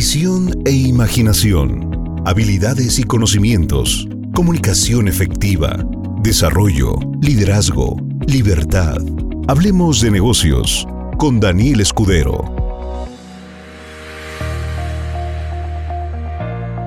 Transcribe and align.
visión 0.00 0.62
e 0.64 0.70
imaginación, 0.70 2.22
habilidades 2.24 2.98
y 2.98 3.02
conocimientos, 3.04 4.08
comunicación 4.34 5.08
efectiva, 5.08 5.76
desarrollo, 6.22 6.94
liderazgo, 7.20 7.98
libertad. 8.26 8.96
Hablemos 9.46 10.00
de 10.00 10.10
negocios 10.10 10.88
con 11.18 11.38
Daniel 11.38 11.82
Escudero. 11.82 12.42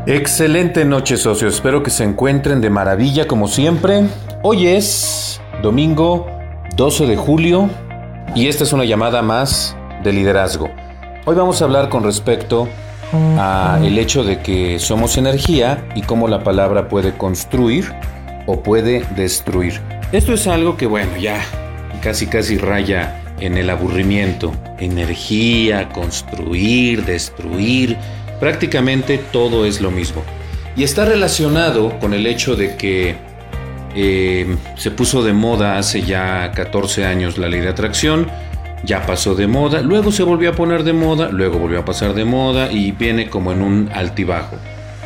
Excelente 0.08 0.84
noche 0.84 1.16
socios, 1.16 1.54
espero 1.54 1.84
que 1.84 1.92
se 1.92 2.06
encuentren 2.06 2.62
de 2.62 2.72
maravilla 2.72 3.28
como 3.28 3.48
siempre. 3.48 4.08
Hoy 4.42 4.66
es 4.66 5.40
domingo 5.62 6.26
12 6.76 7.06
de 7.06 7.16
julio 7.16 7.70
y 8.34 8.48
esta 8.48 8.64
es 8.64 8.74
una 8.74 8.86
llamada 8.86 9.22
más 9.22 9.78
de 10.04 10.14
liderazgo. 10.14 10.72
Hoy 11.26 11.36
vamos 11.36 11.62
a 11.62 11.66
hablar 11.66 11.90
con 11.90 12.04
respecto 12.04 12.68
a 13.12 13.80
el 13.84 13.98
hecho 13.98 14.24
de 14.24 14.40
que 14.40 14.80
somos 14.80 15.18
energía 15.18 15.86
y 15.96 16.02
cómo 16.02 16.28
la 16.28 16.44
palabra 16.44 16.88
puede 16.88 17.14
construir 17.18 17.92
o 18.46 18.62
puede 18.62 19.06
destruir. 19.16 19.80
Esto 20.12 20.34
es 20.34 20.48
algo 20.48 20.78
que 20.78 20.86
bueno, 20.86 21.18
ya 21.18 21.44
casi 22.02 22.28
casi 22.28 22.58
raya 22.58 23.22
en 23.40 23.58
el 23.58 23.70
aburrimiento. 23.70 24.54
Energía, 24.80 25.90
construir, 25.90 27.06
destruir, 27.06 27.98
prácticamente 28.40 29.18
todo 29.18 29.66
es 29.66 29.82
lo 29.82 29.92
mismo. 29.92 30.24
Y 30.76 30.84
está 30.84 31.06
relacionado 31.06 32.00
con 32.00 32.14
el 32.14 32.26
hecho 32.26 32.56
de 32.56 32.76
que 32.76 33.16
eh, 33.96 34.58
se 34.76 34.92
puso 34.92 35.24
de 35.24 35.34
moda 35.34 35.78
hace 35.78 36.02
ya 36.02 36.52
14 36.52 37.06
años 37.06 37.38
la 37.38 37.48
ley 37.48 37.60
de 37.60 37.70
atracción 37.70 38.28
ya 38.84 39.06
pasó 39.06 39.36
de 39.36 39.48
moda, 39.48 39.82
luego 39.82 40.12
se 40.12 40.24
volvió 40.24 40.50
a 40.50 40.54
poner 40.54 40.84
de 40.84 40.94
moda, 40.94 41.30
luego 41.30 41.58
volvió 41.58 41.80
a 41.80 41.86
pasar 41.86 42.14
de 42.14 42.26
moda 42.26 42.72
y 42.72 42.92
viene 42.92 43.30
como 43.30 43.52
en 43.52 43.62
un 43.62 43.90
altibajo. 43.94 44.58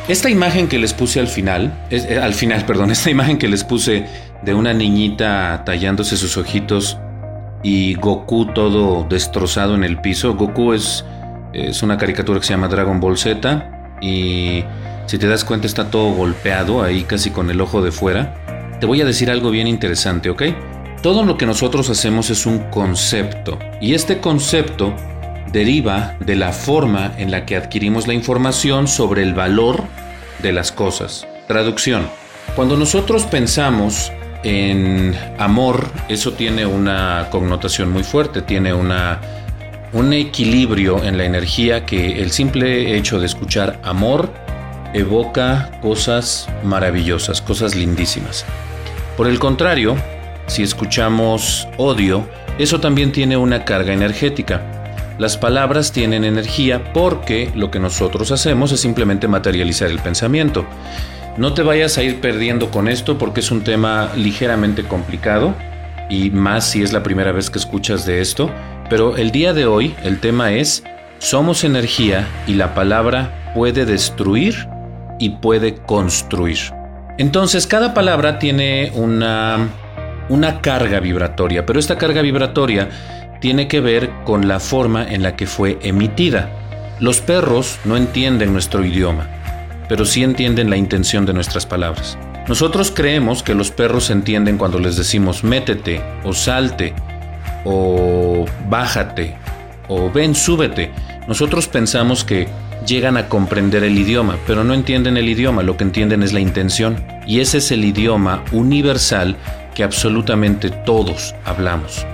Esta 0.08 0.30
imagen 0.30 0.68
que 0.68 0.78
les 0.78 0.94
puse 0.94 1.20
al 1.20 1.28
final, 1.28 1.86
eh, 1.90 2.18
al 2.20 2.34
final, 2.34 2.64
perdón, 2.66 2.90
esta 2.90 3.10
imagen 3.10 3.38
que 3.38 3.48
les 3.48 3.64
puse 3.64 4.06
de 4.42 4.54
una 4.54 4.72
niñita 4.72 5.62
tallándose 5.64 6.16
sus 6.16 6.36
ojitos 6.36 6.98
y 7.62 7.94
Goku 7.94 8.46
todo 8.46 9.06
destrozado 9.08 9.74
en 9.74 9.84
el 9.84 10.00
piso. 10.00 10.34
Goku 10.34 10.72
es, 10.72 11.04
es 11.52 11.82
una 11.82 11.98
caricatura 11.98 12.40
que 12.40 12.46
se 12.46 12.54
llama 12.54 12.68
Dragon 12.68 13.00
Ball 13.00 13.18
Z 13.18 13.98
y 14.00 14.64
si 15.06 15.18
te 15.18 15.26
das 15.26 15.44
cuenta 15.44 15.66
está 15.66 15.90
todo 15.90 16.12
golpeado 16.12 16.82
ahí 16.82 17.02
casi 17.02 17.30
con 17.30 17.50
el 17.50 17.60
ojo 17.60 17.82
de 17.82 17.92
fuera. 17.92 18.34
Te 18.80 18.86
voy 18.86 19.00
a 19.00 19.04
decir 19.04 19.30
algo 19.30 19.50
bien 19.50 19.66
interesante, 19.66 20.30
¿ok? 20.30 20.42
Todo 21.02 21.24
lo 21.24 21.38
que 21.38 21.46
nosotros 21.46 21.88
hacemos 21.90 22.28
es 22.30 22.44
un 22.44 22.58
concepto 22.70 23.56
y 23.80 23.94
este 23.94 24.18
concepto 24.18 24.94
deriva 25.52 26.16
de 26.18 26.34
la 26.34 26.52
forma 26.52 27.12
en 27.18 27.30
la 27.30 27.46
que 27.46 27.56
adquirimos 27.56 28.08
la 28.08 28.14
información 28.14 28.88
sobre 28.88 29.22
el 29.22 29.32
valor 29.32 29.84
de 30.42 30.52
las 30.52 30.72
cosas. 30.72 31.26
Traducción. 31.46 32.08
Cuando 32.56 32.76
nosotros 32.76 33.22
pensamos 33.24 34.10
en 34.42 35.14
amor, 35.38 35.86
eso 36.08 36.32
tiene 36.32 36.66
una 36.66 37.28
connotación 37.30 37.92
muy 37.92 38.02
fuerte, 38.02 38.42
tiene 38.42 38.74
una, 38.74 39.20
un 39.92 40.12
equilibrio 40.12 41.04
en 41.04 41.16
la 41.16 41.24
energía 41.24 41.86
que 41.86 42.20
el 42.20 42.32
simple 42.32 42.96
hecho 42.96 43.20
de 43.20 43.26
escuchar 43.26 43.80
amor 43.84 44.32
evoca 44.94 45.70
cosas 45.80 46.48
maravillosas, 46.64 47.40
cosas 47.40 47.76
lindísimas. 47.76 48.44
Por 49.16 49.28
el 49.28 49.38
contrario, 49.38 49.96
si 50.48 50.62
escuchamos 50.62 51.68
odio, 51.76 52.28
eso 52.58 52.80
también 52.80 53.12
tiene 53.12 53.36
una 53.36 53.64
carga 53.64 53.92
energética. 53.92 54.62
Las 55.18 55.36
palabras 55.36 55.92
tienen 55.92 56.24
energía 56.24 56.92
porque 56.92 57.50
lo 57.54 57.70
que 57.70 57.78
nosotros 57.78 58.32
hacemos 58.32 58.72
es 58.72 58.80
simplemente 58.80 59.28
materializar 59.28 59.90
el 59.90 59.98
pensamiento. 59.98 60.64
No 61.36 61.54
te 61.54 61.62
vayas 61.62 61.98
a 61.98 62.02
ir 62.02 62.20
perdiendo 62.20 62.70
con 62.70 62.88
esto 62.88 63.18
porque 63.18 63.40
es 63.40 63.50
un 63.50 63.62
tema 63.62 64.10
ligeramente 64.16 64.84
complicado 64.84 65.54
y 66.08 66.30
más 66.30 66.68
si 66.70 66.82
es 66.82 66.92
la 66.92 67.02
primera 67.02 67.32
vez 67.32 67.50
que 67.50 67.58
escuchas 67.58 68.06
de 68.06 68.20
esto, 68.20 68.50
pero 68.88 69.16
el 69.16 69.30
día 69.30 69.52
de 69.52 69.66
hoy 69.66 69.94
el 70.02 70.18
tema 70.18 70.52
es 70.52 70.82
somos 71.18 71.62
energía 71.64 72.26
y 72.46 72.54
la 72.54 72.74
palabra 72.74 73.52
puede 73.54 73.84
destruir 73.84 74.68
y 75.18 75.30
puede 75.30 75.74
construir. 75.74 76.58
Entonces 77.18 77.66
cada 77.66 77.92
palabra 77.92 78.38
tiene 78.38 78.92
una 78.94 79.68
una 80.28 80.60
carga 80.60 81.00
vibratoria, 81.00 81.64
pero 81.66 81.78
esta 81.78 81.98
carga 81.98 82.22
vibratoria 82.22 82.88
tiene 83.40 83.68
que 83.68 83.80
ver 83.80 84.10
con 84.24 84.48
la 84.48 84.60
forma 84.60 85.06
en 85.06 85.22
la 85.22 85.36
que 85.36 85.46
fue 85.46 85.78
emitida. 85.82 86.50
Los 87.00 87.20
perros 87.20 87.78
no 87.84 87.96
entienden 87.96 88.52
nuestro 88.52 88.84
idioma, 88.84 89.26
pero 89.88 90.04
sí 90.04 90.22
entienden 90.22 90.70
la 90.70 90.76
intención 90.76 91.24
de 91.26 91.32
nuestras 91.32 91.66
palabras. 91.66 92.18
Nosotros 92.48 92.90
creemos 92.94 93.42
que 93.42 93.54
los 93.54 93.70
perros 93.70 94.10
entienden 94.10 94.58
cuando 94.58 94.78
les 94.78 94.96
decimos 94.96 95.44
métete 95.44 96.00
o 96.24 96.32
salte 96.32 96.94
o 97.64 98.46
bájate 98.68 99.36
o 99.88 100.10
ven, 100.10 100.34
súbete. 100.34 100.90
Nosotros 101.26 101.68
pensamos 101.68 102.24
que 102.24 102.48
llegan 102.86 103.16
a 103.16 103.28
comprender 103.28 103.84
el 103.84 103.98
idioma, 103.98 104.36
pero 104.46 104.64
no 104.64 104.74
entienden 104.74 105.16
el 105.16 105.28
idioma, 105.28 105.62
lo 105.62 105.76
que 105.76 105.84
entienden 105.84 106.22
es 106.22 106.32
la 106.32 106.40
intención. 106.40 107.04
Y 107.26 107.40
ese 107.40 107.58
es 107.58 107.70
el 107.70 107.84
idioma 107.84 108.42
universal 108.52 109.36
que 109.78 109.84
absolutamente 109.84 110.70
todos 110.70 111.36
hablamos. 111.44 112.04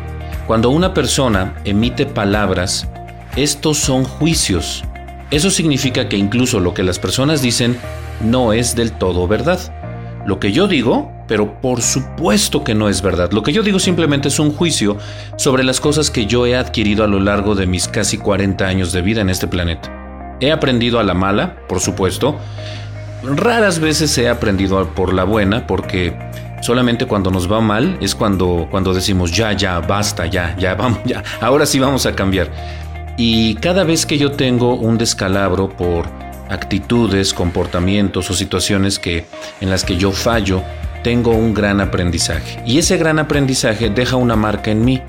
Cuando 0.46 0.68
una 0.68 0.92
persona 0.92 1.56
emite 1.64 2.04
palabras, 2.04 2.86
estos 3.36 3.78
son 3.78 4.04
juicios. 4.04 4.84
Eso 5.30 5.48
significa 5.48 6.06
que 6.06 6.18
incluso 6.18 6.60
lo 6.60 6.74
que 6.74 6.82
las 6.82 6.98
personas 6.98 7.40
dicen 7.40 7.78
no 8.20 8.52
es 8.52 8.76
del 8.76 8.92
todo 8.92 9.26
verdad. 9.26 9.58
Lo 10.26 10.38
que 10.38 10.52
yo 10.52 10.68
digo, 10.68 11.10
pero 11.26 11.58
por 11.62 11.80
supuesto 11.80 12.64
que 12.64 12.74
no 12.74 12.90
es 12.90 13.00
verdad. 13.00 13.32
Lo 13.32 13.42
que 13.42 13.54
yo 13.54 13.62
digo 13.62 13.78
simplemente 13.78 14.28
es 14.28 14.38
un 14.38 14.52
juicio 14.52 14.98
sobre 15.38 15.64
las 15.64 15.80
cosas 15.80 16.10
que 16.10 16.26
yo 16.26 16.44
he 16.44 16.56
adquirido 16.56 17.02
a 17.02 17.08
lo 17.08 17.18
largo 17.18 17.54
de 17.54 17.66
mis 17.66 17.88
casi 17.88 18.18
40 18.18 18.66
años 18.66 18.92
de 18.92 19.00
vida 19.00 19.22
en 19.22 19.30
este 19.30 19.48
planeta. 19.48 20.36
He 20.38 20.52
aprendido 20.52 20.98
a 20.98 21.02
la 21.02 21.14
mala, 21.14 21.56
por 21.66 21.80
supuesto. 21.80 22.36
Raras 23.22 23.78
veces 23.78 24.18
he 24.18 24.28
aprendido 24.28 24.86
por 24.94 25.14
la 25.14 25.24
buena 25.24 25.66
porque 25.66 26.14
Solamente 26.64 27.04
cuando 27.04 27.30
nos 27.30 27.52
va 27.52 27.60
mal 27.60 27.98
es 28.00 28.14
cuando, 28.14 28.66
cuando 28.70 28.94
decimos 28.94 29.30
ya, 29.30 29.52
ya, 29.52 29.80
basta, 29.80 30.24
ya, 30.24 30.56
ya, 30.58 30.74
vamos, 30.78 31.00
ya, 31.04 31.22
ahora 31.42 31.66
sí 31.66 31.78
vamos 31.78 32.06
a 32.06 32.16
cambiar. 32.16 32.50
Y 33.18 33.56
cada 33.56 33.84
vez 33.84 34.06
que 34.06 34.16
yo 34.16 34.32
tengo 34.32 34.72
un 34.74 34.96
descalabro 34.96 35.68
por 35.68 36.06
actitudes, 36.48 37.34
comportamientos 37.34 38.30
o 38.30 38.34
situaciones 38.34 38.98
que, 38.98 39.26
en 39.60 39.68
las 39.68 39.84
que 39.84 39.98
yo 39.98 40.10
fallo, 40.10 40.62
tengo 41.02 41.32
un 41.32 41.52
gran 41.52 41.82
aprendizaje. 41.82 42.62
Y 42.64 42.78
ese 42.78 42.96
gran 42.96 43.18
aprendizaje 43.18 43.90
deja 43.90 44.16
una 44.16 44.34
marca 44.34 44.70
en 44.70 44.86
mí. 44.86 45.02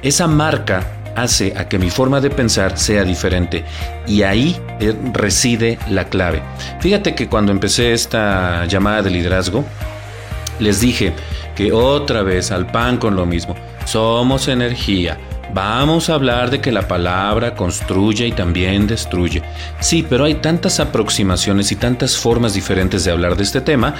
Esa 0.00 0.26
marca 0.26 0.82
hace 1.14 1.52
a 1.58 1.68
que 1.68 1.78
mi 1.78 1.90
forma 1.90 2.22
de 2.22 2.30
pensar 2.30 2.78
sea 2.78 3.04
diferente 3.04 3.66
y 4.06 4.22
ahí 4.22 4.56
eh, 4.80 4.94
reside 5.12 5.78
la 5.90 6.06
clave. 6.06 6.40
Fíjate 6.80 7.14
que 7.14 7.28
cuando 7.28 7.52
empecé 7.52 7.92
esta 7.92 8.64
llamada 8.64 9.02
de 9.02 9.10
liderazgo, 9.10 9.62
les 10.58 10.80
dije 10.80 11.12
que 11.54 11.72
otra 11.72 12.22
vez 12.22 12.50
al 12.50 12.66
pan 12.66 12.96
con 12.96 13.16
lo 13.16 13.26
mismo. 13.26 13.54
Somos 13.84 14.48
energía. 14.48 15.18
Vamos 15.54 16.08
a 16.08 16.14
hablar 16.14 16.50
de 16.50 16.62
que 16.62 16.72
la 16.72 16.88
palabra 16.88 17.54
construye 17.54 18.26
y 18.26 18.32
también 18.32 18.86
destruye. 18.86 19.42
Sí, 19.80 20.02
pero 20.08 20.24
hay 20.24 20.36
tantas 20.36 20.80
aproximaciones 20.80 21.70
y 21.72 21.76
tantas 21.76 22.16
formas 22.16 22.54
diferentes 22.54 23.04
de 23.04 23.10
hablar 23.10 23.36
de 23.36 23.42
este 23.42 23.60
tema 23.60 23.94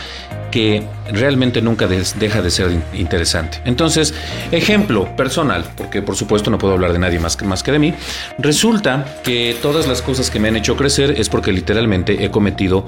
que 0.51 0.83
realmente 1.11 1.61
nunca 1.61 1.87
deja 1.89 2.41
de 2.41 2.51
ser 2.51 2.71
interesante. 2.95 3.61
Entonces, 3.65 4.15
ejemplo 4.51 5.15
personal, 5.17 5.65
porque 5.77 6.01
por 6.01 6.17
supuesto 6.17 6.51
no 6.51 6.59
puedo 6.59 6.75
hablar 6.75 6.93
de 6.93 6.99
nadie 6.99 7.19
más 7.19 7.37
que, 7.37 7.45
más 7.45 7.63
que 7.63 7.73
de 7.73 7.79
mí, 7.79 7.95
resulta 8.39 9.05
que 9.23 9.57
todas 9.61 9.87
las 9.87 10.01
cosas 10.01 10.31
que 10.31 10.39
me 10.39 10.49
han 10.49 10.57
hecho 10.57 10.77
crecer 10.77 11.15
es 11.19 11.29
porque 11.29 11.53
literalmente 11.53 12.25
he 12.25 12.31
cometido 12.31 12.87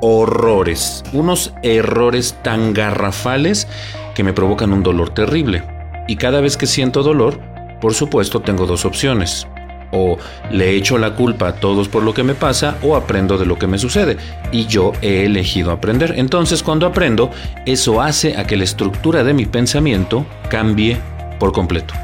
horrores, 0.00 1.02
unos 1.12 1.52
errores 1.62 2.36
tan 2.42 2.72
garrafales 2.72 3.66
que 4.14 4.24
me 4.24 4.32
provocan 4.32 4.72
un 4.72 4.82
dolor 4.82 5.10
terrible. 5.10 5.62
Y 6.08 6.16
cada 6.16 6.40
vez 6.40 6.56
que 6.56 6.66
siento 6.66 7.02
dolor, 7.02 7.38
por 7.80 7.94
supuesto 7.94 8.40
tengo 8.40 8.66
dos 8.66 8.84
opciones. 8.84 9.46
O 9.92 10.18
le 10.50 10.76
echo 10.76 10.98
la 10.98 11.14
culpa 11.14 11.48
a 11.48 11.54
todos 11.54 11.88
por 11.88 12.02
lo 12.02 12.12
que 12.12 12.24
me 12.24 12.34
pasa 12.34 12.76
o 12.82 12.96
aprendo 12.96 13.38
de 13.38 13.46
lo 13.46 13.58
que 13.58 13.66
me 13.66 13.78
sucede. 13.78 14.16
Y 14.52 14.66
yo 14.66 14.92
he 15.00 15.24
elegido 15.24 15.70
aprender. 15.70 16.14
Entonces 16.16 16.62
cuando 16.62 16.86
aprendo, 16.86 17.30
eso 17.66 18.00
hace 18.00 18.36
a 18.36 18.46
que 18.46 18.56
la 18.56 18.64
estructura 18.64 19.22
de 19.24 19.34
mi 19.34 19.46
pensamiento 19.46 20.26
cambie 20.50 20.98
por 21.38 21.52
completo. 21.52 21.94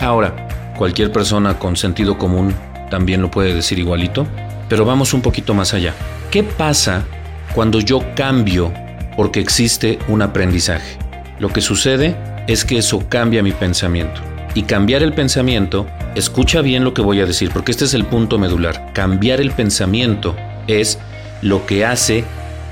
Ahora, 0.00 0.74
cualquier 0.76 1.12
persona 1.12 1.58
con 1.58 1.76
sentido 1.76 2.16
común 2.18 2.54
también 2.90 3.22
lo 3.22 3.30
puede 3.30 3.54
decir 3.54 3.78
igualito, 3.78 4.26
pero 4.68 4.84
vamos 4.84 5.14
un 5.14 5.22
poquito 5.22 5.54
más 5.54 5.74
allá. 5.74 5.94
¿Qué 6.30 6.42
pasa 6.42 7.04
cuando 7.54 7.80
yo 7.80 8.00
cambio 8.14 8.72
porque 9.16 9.40
existe 9.40 9.98
un 10.08 10.22
aprendizaje. 10.22 10.98
Lo 11.38 11.48
que 11.48 11.60
sucede 11.60 12.16
es 12.46 12.64
que 12.64 12.78
eso 12.78 13.08
cambia 13.08 13.42
mi 13.42 13.52
pensamiento. 13.52 14.20
Y 14.54 14.62
cambiar 14.62 15.02
el 15.02 15.12
pensamiento, 15.12 15.86
escucha 16.14 16.60
bien 16.60 16.84
lo 16.84 16.92
que 16.92 17.02
voy 17.02 17.20
a 17.20 17.26
decir, 17.26 17.50
porque 17.52 17.72
este 17.72 17.84
es 17.84 17.94
el 17.94 18.04
punto 18.04 18.38
medular. 18.38 18.92
Cambiar 18.92 19.40
el 19.40 19.50
pensamiento 19.50 20.36
es 20.66 20.98
lo 21.40 21.64
que 21.66 21.84
hace 21.84 22.24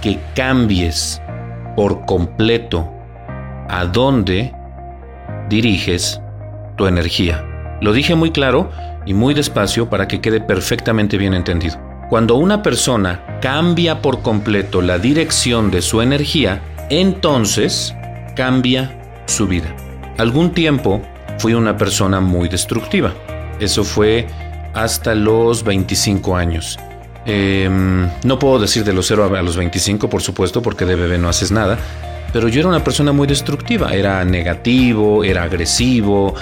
que 0.03 0.19
cambies 0.35 1.21
por 1.77 2.05
completo 2.05 2.91
a 3.69 3.87
dónde 3.87 4.53
diriges 5.49 6.21
tu 6.77 6.87
energía. 6.87 7.45
Lo 7.81 7.93
dije 7.93 8.15
muy 8.15 8.31
claro 8.31 8.71
y 9.07 9.15
muy 9.15 9.35
despacio 9.35 9.89
para 9.89 10.07
que 10.07 10.21
quede 10.21 10.41
perfectamente 10.41 11.17
bien 11.17 11.35
entendido. 11.35 11.90
Cuando 12.11 12.35
una 12.35 12.61
persona 12.61 13.39
cambia 13.41 14.03
por 14.03 14.21
completo 14.21 14.83
la 14.83 14.99
dirección 14.99 15.71
de 15.71 15.81
su 15.81 16.03
energía, 16.03 16.61
entonces 16.91 17.95
cambia 18.35 19.23
su 19.27 19.47
vida. 19.47 19.77
Algún 20.19 20.51
tiempo 20.51 21.03
fui 21.39 21.55
una 21.55 21.77
persona 21.77 22.21
muy 22.21 22.49
destructiva. 22.49 23.15
Eso 23.61 23.85
fue 23.85 24.27
hasta 24.75 25.15
los 25.15 25.63
25 25.63 26.37
años. 26.37 26.81
Em, 27.27 28.09
no 28.25 28.41
puedo 28.41 28.59
decir 28.59 28.83
de 28.83 28.93
los 28.93 29.07
0 29.07 29.33
a 29.37 29.43
los 29.43 29.57
25, 29.57 30.11
por 30.11 30.21
supuesto, 30.21 30.63
porque 30.63 30.87
de 30.87 30.97
bebé 30.97 31.17
no 31.17 31.29
haces 31.29 31.53
nada, 31.53 31.79
pero 32.33 32.49
yo 32.49 32.61
era 32.61 32.69
una 32.69 32.85
persona 32.85 33.13
muy 33.13 33.27
destructiva, 33.27 33.93
era 33.93 34.25
negativo, 34.25 35.25
era 35.25 35.43
agresivo, 35.45 36.35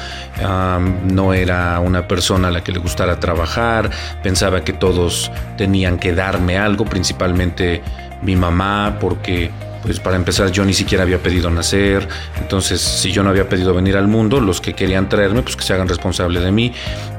no 1.12 1.34
era 1.34 1.80
una 1.80 2.06
persona 2.06 2.48
a 2.48 2.50
la 2.50 2.62
que 2.62 2.72
le 2.72 2.78
gustara 2.78 3.18
trabajar, 3.20 3.90
pensaba 4.22 4.62
que 4.64 4.72
todos 4.72 5.30
tenían 5.56 5.98
que 5.98 6.14
darme 6.14 6.58
algo, 6.58 6.84
principalmente 6.84 7.82
mi 8.22 8.36
mamá, 8.36 8.96
porque 9.00 9.50
pues 9.82 10.00
para 10.00 10.16
empezar 10.16 10.50
yo 10.50 10.64
ni 10.64 10.74
siquiera 10.74 11.04
había 11.04 11.18
pedido 11.18 11.48
nacer, 11.50 12.06
entonces 12.40 12.80
si 12.80 13.12
yo 13.12 13.22
no 13.22 13.30
había 13.30 13.48
pedido 13.48 13.72
venir 13.72 13.96
al 13.96 14.08
mundo, 14.08 14.40
los 14.40 14.60
que 14.60 14.74
querían 14.74 15.08
traerme, 15.08 15.42
pues 15.42 15.56
que 15.56 15.62
se 15.62 15.72
hagan 15.72 15.88
responsable 15.88 16.40
de 16.40 16.50
mí. 16.50 16.72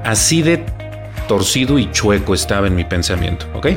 Así 0.04 0.42
de 0.42 0.65
torcido 1.27 1.80
y 1.80 1.89
chueco 1.92 2.33
estaba 2.33 2.68
en 2.68 2.75
mi 2.75 2.83
pensamiento, 2.83 3.45
¿ok? 3.54 3.68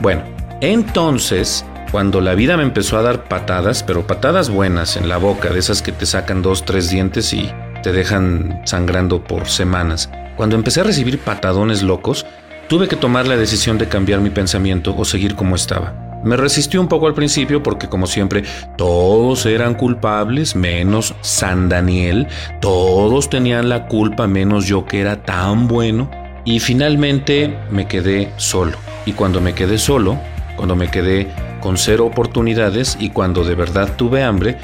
Bueno, 0.00 0.22
entonces 0.60 1.64
cuando 1.90 2.20
la 2.20 2.34
vida 2.34 2.56
me 2.56 2.62
empezó 2.62 2.98
a 2.98 3.02
dar 3.02 3.24
patadas, 3.24 3.82
pero 3.82 4.06
patadas 4.06 4.48
buenas 4.48 4.96
en 4.96 5.08
la 5.08 5.16
boca, 5.16 5.50
de 5.50 5.58
esas 5.58 5.82
que 5.82 5.92
te 5.92 6.06
sacan 6.06 6.40
dos, 6.40 6.64
tres 6.64 6.88
dientes 6.88 7.32
y 7.32 7.50
te 7.82 7.92
dejan 7.92 8.62
sangrando 8.64 9.24
por 9.24 9.48
semanas. 9.48 10.08
Cuando 10.36 10.56
empecé 10.56 10.80
a 10.80 10.84
recibir 10.84 11.18
patadones 11.18 11.82
locos, 11.82 12.26
tuve 12.68 12.86
que 12.86 12.96
tomar 12.96 13.26
la 13.26 13.36
decisión 13.36 13.76
de 13.76 13.88
cambiar 13.88 14.20
mi 14.20 14.30
pensamiento 14.30 14.94
o 14.96 15.04
seguir 15.04 15.34
como 15.34 15.56
estaba. 15.56 16.20
Me 16.22 16.36
resistí 16.36 16.76
un 16.76 16.86
poco 16.86 17.06
al 17.06 17.14
principio 17.14 17.62
porque 17.62 17.88
como 17.88 18.06
siempre 18.06 18.44
todos 18.76 19.46
eran 19.46 19.74
culpables 19.74 20.54
menos 20.54 21.14
San 21.22 21.68
Daniel, 21.68 22.28
todos 22.60 23.30
tenían 23.30 23.68
la 23.68 23.86
culpa 23.86 24.26
menos 24.26 24.66
yo 24.66 24.84
que 24.84 25.00
era 25.00 25.22
tan 25.22 25.66
bueno 25.66 26.10
y 26.44 26.60
finalmente 26.60 27.58
me 27.70 27.88
quedé 27.88 28.32
solo. 28.36 28.76
Y 29.06 29.12
cuando 29.12 29.40
me 29.40 29.54
quedé 29.54 29.78
solo, 29.78 30.18
cuando 30.56 30.76
me 30.76 30.90
quedé 30.90 31.26
con 31.60 31.76
cero 31.76 32.06
oportunidades 32.06 32.96
y 32.98 33.10
cuando 33.10 33.44
de 33.44 33.54
verdad 33.54 33.94
tuve 33.96 34.22
hambre, 34.22 34.58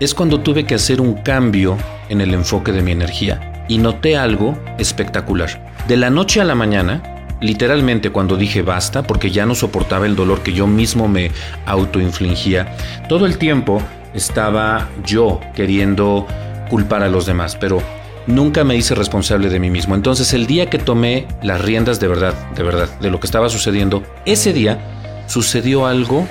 es 0.00 0.14
cuando 0.14 0.40
tuve 0.40 0.64
que 0.64 0.74
hacer 0.74 1.00
un 1.00 1.14
cambio 1.14 1.76
en 2.08 2.20
el 2.20 2.34
enfoque 2.34 2.72
de 2.72 2.82
mi 2.82 2.92
energía. 2.92 3.64
Y 3.68 3.78
noté 3.78 4.16
algo 4.16 4.58
espectacular. 4.78 5.72
De 5.88 5.96
la 5.96 6.10
noche 6.10 6.40
a 6.40 6.44
la 6.44 6.54
mañana, 6.54 7.02
literalmente 7.40 8.10
cuando 8.10 8.36
dije 8.36 8.62
basta, 8.62 9.02
porque 9.02 9.30
ya 9.30 9.46
no 9.46 9.54
soportaba 9.54 10.06
el 10.06 10.16
dolor 10.16 10.42
que 10.42 10.52
yo 10.52 10.66
mismo 10.66 11.08
me 11.08 11.30
autoinfligía, 11.66 12.76
todo 13.08 13.26
el 13.26 13.38
tiempo 13.38 13.82
estaba 14.14 14.88
yo 15.04 15.40
queriendo 15.54 16.26
culpar 16.70 17.02
a 17.02 17.08
los 17.08 17.26
demás, 17.26 17.56
pero 17.56 17.82
nunca 18.26 18.64
me 18.64 18.76
hice 18.76 18.94
responsable 18.94 19.48
de 19.48 19.60
mí 19.60 19.70
mismo. 19.70 19.94
Entonces 19.94 20.32
el 20.32 20.46
día 20.46 20.70
que 20.70 20.78
tomé 20.78 21.26
las 21.42 21.60
riendas 21.60 22.00
de 22.00 22.08
verdad, 22.08 22.34
de 22.54 22.62
verdad, 22.62 22.88
de 23.00 23.10
lo 23.10 23.20
que 23.20 23.26
estaba 23.26 23.48
sucediendo, 23.48 24.02
ese 24.24 24.52
día 24.52 25.01
sucedió 25.26 25.86
algo 25.86 26.26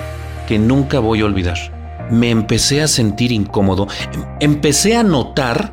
que 0.46 0.58
nunca 0.58 0.98
voy 0.98 1.20
a 1.20 1.24
olvidar. 1.24 1.58
Me 2.10 2.30
empecé 2.30 2.82
a 2.82 2.88
sentir 2.88 3.32
incómodo, 3.32 3.88
empecé 4.40 4.96
a 4.96 5.02
notar, 5.02 5.72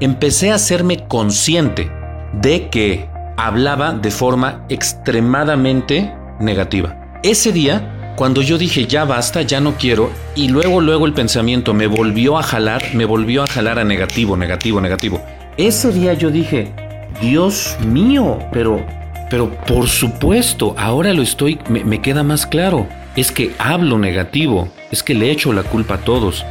empecé 0.00 0.50
a 0.50 0.56
hacerme 0.56 1.06
consciente 1.06 1.90
de 2.32 2.68
que 2.68 3.08
hablaba 3.36 3.92
de 3.92 4.10
forma 4.10 4.64
extremadamente 4.68 6.12
negativa. 6.40 7.18
Ese 7.22 7.52
día, 7.52 8.14
cuando 8.16 8.42
yo 8.42 8.58
dije 8.58 8.86
ya 8.86 9.04
basta, 9.04 9.42
ya 9.42 9.60
no 9.60 9.74
quiero, 9.76 10.10
y 10.34 10.48
luego 10.48 10.80
luego 10.80 11.06
el 11.06 11.14
pensamiento 11.14 11.74
me 11.74 11.86
volvió 11.86 12.38
a 12.38 12.42
jalar, 12.42 12.82
me 12.94 13.04
volvió 13.04 13.44
a 13.44 13.46
jalar 13.46 13.78
a 13.78 13.84
negativo, 13.84 14.36
negativo, 14.36 14.80
negativo. 14.80 15.20
Ese 15.56 15.92
día 15.92 16.14
yo 16.14 16.30
dije, 16.30 16.72
Dios 17.20 17.76
mío, 17.86 18.38
pero 18.52 18.84
pero 19.30 19.50
por 19.50 19.88
supuesto, 19.88 20.74
ahora 20.78 21.12
lo 21.12 21.22
estoy, 21.22 21.58
me, 21.68 22.00
queda 22.00 22.22
más 22.22 22.46
claro. 22.46 22.86
Es 23.16 23.32
que 23.32 23.52
hablo 23.58 23.98
negativo, 23.98 24.68
es 24.90 25.02
que 25.02 25.14
le 25.14 25.30
echo 25.30 25.52
la 25.52 25.64
culpa 25.64 25.94
a 25.94 25.98
todos, 25.98 26.44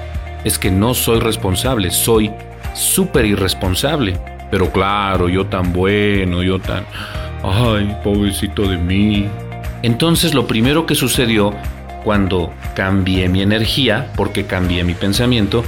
es 0.44 0.60
que 0.60 0.70
no 0.70 0.94
soy 0.94 1.20
responsable, 1.20 1.92
soy 1.92 2.32
súper 2.74 3.26
irresponsable. 3.26 4.18
Pero 4.52 4.72
claro, 4.72 5.28
yo 5.28 5.46
tan 5.46 5.74
bueno, 5.74 6.44
yo 6.44 6.60
tan... 6.60 6.86
Ay, 7.44 7.96
pobrecito 8.04 8.68
de 8.68 8.78
mí. 8.78 9.28
Entonces 9.82 10.34
lo 10.34 10.48
primero 10.48 10.86
que 10.86 10.96
sucedió 10.96 11.54
cuando 12.04 12.54
cambié 12.76 13.28
mi 13.28 13.42
energía, 13.42 14.12
porque 14.16 14.46
cambié 14.46 14.84
mi 14.84 14.94
pensamiento, 14.94 15.64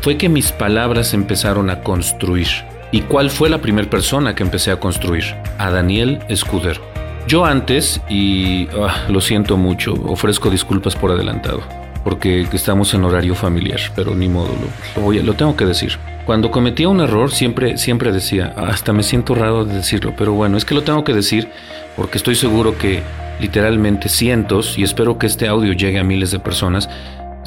fue 0.00 0.16
que 0.16 0.28
mis 0.28 0.52
palabras 0.52 1.14
empezaron 1.14 1.70
a 1.70 1.80
construir. 1.80 2.48
¿Y 2.90 3.02
cuál 3.02 3.28
fue 3.28 3.50
la 3.50 3.58
primera 3.58 3.88
persona 3.90 4.34
que 4.34 4.42
empecé 4.42 4.70
a 4.70 4.80
construir? 4.80 5.24
A 5.58 5.70
Daniel 5.70 6.20
Escudero. 6.28 6.80
Yo 7.26 7.44
antes, 7.44 8.00
y 8.08 8.66
ah, 8.68 9.04
lo 9.10 9.20
siento 9.20 9.58
mucho, 9.58 9.92
ofrezco 9.92 10.48
disculpas 10.48 10.96
por 10.96 11.10
adelantado, 11.10 11.60
porque 12.02 12.46
estamos 12.50 12.94
en 12.94 13.04
horario 13.04 13.34
familiar, 13.34 13.80
pero 13.94 14.14
ni 14.14 14.28
modo, 14.30 14.48
lo, 14.96 15.12
lo 15.12 15.34
tengo 15.34 15.54
que 15.54 15.66
decir. 15.66 15.98
Cuando 16.24 16.50
cometía 16.50 16.88
un 16.88 17.00
error 17.00 17.30
siempre, 17.30 17.76
siempre 17.76 18.10
decía, 18.10 18.54
hasta 18.56 18.94
me 18.94 19.02
siento 19.02 19.34
raro 19.34 19.66
de 19.66 19.74
decirlo, 19.74 20.14
pero 20.16 20.32
bueno, 20.32 20.56
es 20.56 20.64
que 20.64 20.74
lo 20.74 20.82
tengo 20.82 21.04
que 21.04 21.12
decir 21.12 21.50
porque 21.94 22.16
estoy 22.16 22.36
seguro 22.36 22.78
que 22.78 23.02
literalmente 23.40 24.08
cientos, 24.08 24.78
y 24.78 24.82
espero 24.82 25.18
que 25.18 25.26
este 25.26 25.46
audio 25.46 25.72
llegue 25.74 25.98
a 25.98 26.04
miles 26.04 26.30
de 26.30 26.38
personas, 26.38 26.88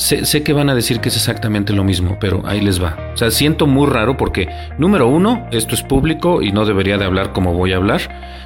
Sé, 0.02 0.42
que 0.42 0.52
van 0.52 0.68
a 0.68 0.74
decir 0.74 1.00
que 1.00 1.10
es 1.10 1.16
exactamente 1.16 1.74
lo 1.74 1.84
mismo, 1.84 2.18
pero 2.20 2.42
ahí 2.48 2.60
les 2.60 2.82
va. 2.82 2.98
O 3.14 3.18
sea, 3.18 3.30
siento 3.30 3.68
muy 3.68 3.88
raro 3.88 4.18
porque, 4.18 4.50
número 4.80 5.08
uno, 5.08 5.48
esto 5.52 5.76
es 5.76 5.84
público 5.84 6.42
y 6.42 6.52
no 6.52 6.66
debería 6.66 6.98
de 6.98 7.06
hablar 7.06 7.34
como 7.34 7.54
voy 7.54 7.74
a 7.74 7.76
hablar. 7.76 8.02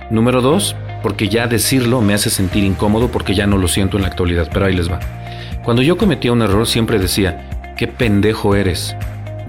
Número 0.09 0.41
dos, 0.41 0.75
porque 1.01 1.29
ya 1.29 1.47
decirlo 1.47 2.01
me 2.01 2.13
hace 2.13 2.29
sentir 2.29 2.65
incómodo 2.65 3.07
porque 3.07 3.35
ya 3.35 3.47
no 3.47 3.57
lo 3.57 3.69
siento 3.69 3.95
en 3.95 4.03
la 4.03 4.09
actualidad, 4.09 4.49
pero 4.51 4.65
ahí 4.65 4.75
les 4.75 4.91
va. 4.91 4.99
Cuando 5.63 5.81
yo 5.81 5.95
cometía 5.95 6.33
un 6.33 6.41
error 6.41 6.67
siempre 6.67 6.99
decía, 6.99 7.47
qué 7.77 7.87
pendejo 7.87 8.53
eres, 8.53 8.93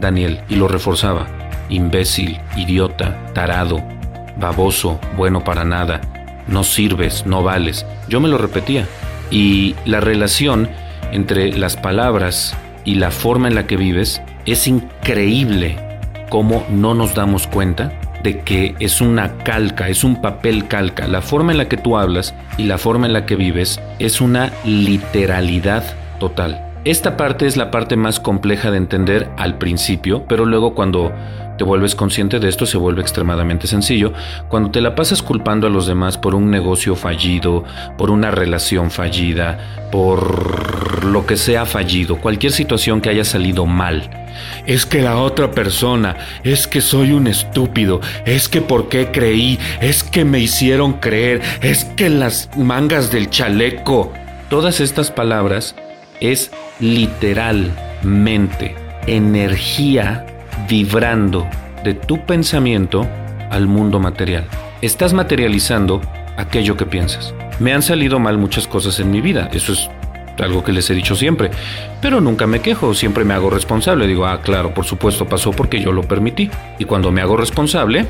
Daniel, 0.01 0.39
y 0.49 0.55
lo 0.55 0.69
reforzaba. 0.69 1.27
Imbécil, 1.71 2.39
idiota, 2.57 3.17
tarado, 3.35 3.83
baboso, 4.39 5.01
bueno 5.17 5.43
para 5.43 5.65
nada, 5.65 6.01
no 6.47 6.63
sirves, 6.63 7.27
no 7.27 7.43
vales. 7.43 7.85
Yo 8.09 8.21
me 8.21 8.29
lo 8.29 8.39
repetía. 8.39 8.87
Y 9.29 9.75
la 9.85 9.99
relación 9.99 10.69
entre 11.13 11.57
las 11.57 11.77
palabras 11.77 12.57
y 12.85 12.97
la 12.97 13.11
forma 13.11 13.49
en 13.49 13.55
la 13.55 13.67
que 13.67 13.77
vives, 13.77 14.23
es 14.45 14.67
increíble 14.67 15.77
cómo 16.29 16.65
no 16.71 16.95
nos 16.95 17.15
damos 17.15 17.47
cuenta 17.47 17.93
de 18.23 18.41
que 18.41 18.75
es 18.81 19.01
una 19.01 19.39
calca, 19.39 19.89
es 19.89 20.05
un 20.05 20.21
papel 20.21 20.67
calca. 20.67 21.07
La 21.07 21.23
forma 21.23 21.53
en 21.53 21.59
la 21.59 21.69
que 21.69 21.77
tú 21.77 21.97
hablas 21.97 22.35
y 22.57 22.65
la 22.65 22.79
forma 22.79 23.07
en 23.07 23.13
la 23.13 23.27
que 23.27 23.37
vives 23.37 23.81
es 23.99 24.21
una 24.21 24.53
literalidad 24.65 25.85
total. 26.19 26.61
Esta 26.87 27.17
parte 27.17 27.49
es 27.49 27.57
la 27.57 27.73
parte 27.73 27.97
más 27.97 28.21
compleja 28.21 28.71
de 28.71 28.77
entender 28.77 29.29
al 29.39 29.59
principio, 29.59 30.25
pero 30.29 30.47
luego 30.47 30.73
cuando 30.73 31.13
te 31.59 31.65
vuelves 31.65 31.97
consciente 31.97 32.39
de 32.39 32.49
esto 32.49 32.65
se 32.65 32.79
vuelve 32.79 33.03
extremadamente 33.03 33.67
sencillo. 33.67 34.13
Cuando 34.47 34.71
te 34.71 34.81
la 34.81 34.95
pasas 34.95 35.21
culpando 35.21 35.67
a 35.67 35.71
los 35.71 35.89
demás 35.89 36.17
por 36.17 36.37
un 36.37 36.49
negocio 36.49 36.95
fallido, 36.95 37.65
por 37.99 38.11
una 38.13 38.31
relación 38.31 38.93
fallida, 38.93 39.59
por 39.91 41.05
lo 41.05 41.27
que 41.27 41.37
sea 41.37 41.67
fallido, 41.67 42.19
cualquier 42.21 42.53
situación 42.53 43.01
que 43.01 43.09
haya 43.09 43.25
salido 43.25 43.67
mal. 43.67 44.09
Es 44.65 44.87
que 44.87 45.03
la 45.03 45.17
otra 45.17 45.51
persona, 45.51 46.15
es 46.45 46.69
que 46.69 46.81
soy 46.81 47.11
un 47.11 47.27
estúpido, 47.27 48.01
es 48.27 48.49
que 48.49 48.61
por 48.61 48.89
qué 48.89 49.11
creí, 49.11 49.59
es 49.81 50.05
que 50.05 50.25
me 50.25 50.39
hicieron 50.39 50.93
creer, 50.93 51.43
es 51.63 51.85
que 51.85 52.11
las 52.11 52.49
mangas 52.57 53.11
del 53.11 53.29
chaleco. 53.29 54.13
Todas 54.49 54.79
estas 54.79 55.11
palabras 55.11 55.75
es 56.21 56.51
literalmente 56.81 58.75
energía 59.07 60.27
vibrando 60.69 61.47
de 61.85 61.95
tu 61.95 62.25
pensamiento 62.25 63.07
al 63.51 63.67
mundo 63.67 64.01
material. 64.01 64.45
Estás 64.83 65.13
materializando 65.13 66.01
aquello 66.37 66.77
que 66.77 66.87
piensas. 66.87 67.35
Me 67.61 67.73
han 67.73 67.83
salido 67.83 68.19
mal 68.19 68.37
muchas 68.39 68.67
cosas 68.67 69.01
en 69.01 69.11
mi 69.11 69.21
vida, 69.21 69.49
eso 69.53 69.73
es 69.73 69.89
algo 70.39 70.63
que 70.63 70.73
les 70.73 70.91
he 70.91 70.95
dicho 70.95 71.17
siempre, 71.17 71.51
pero 72.03 72.21
nunca 72.21 72.47
me 72.47 72.61
quejo, 72.61 72.93
siempre 72.93 73.25
me 73.25 73.33
hago 73.33 73.49
responsable. 73.49 74.07
Digo, 74.07 74.27
ah, 74.27 74.43
claro, 74.43 74.75
por 74.75 74.85
supuesto 74.85 75.27
pasó 75.27 75.53
porque 75.53 75.81
yo 75.81 75.93
lo 75.93 76.03
permití. 76.03 76.51
Y 76.79 76.85
cuando 76.85 77.11
me 77.11 77.23
hago 77.23 77.39
responsable, 77.39 78.05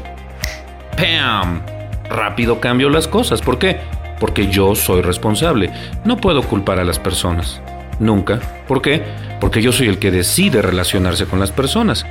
¡pam! 0.97 1.63
Rápido 2.11 2.61
cambio 2.61 2.91
las 2.91 3.07
cosas. 3.07 3.43
¿Por 3.43 3.59
qué? 3.59 3.79
porque 4.19 4.49
yo 4.49 4.75
soy 4.75 5.03
responsable. 5.03 5.71
No 6.05 6.17
puedo 6.17 6.43
culpar 6.43 6.79
a 6.79 6.85
las 6.85 6.99
personas. 6.99 7.61
Nunca. 7.99 8.41
¿Por 8.69 8.83
qué? 8.83 9.03
Porque 9.41 9.63
yo 9.63 9.73
soy 9.73 9.89
el 9.89 9.99
que 9.99 10.11
decide 10.11 10.63
relacionarse 10.63 11.27
con 11.27 11.41
las 11.41 11.51
personas. 11.51 12.05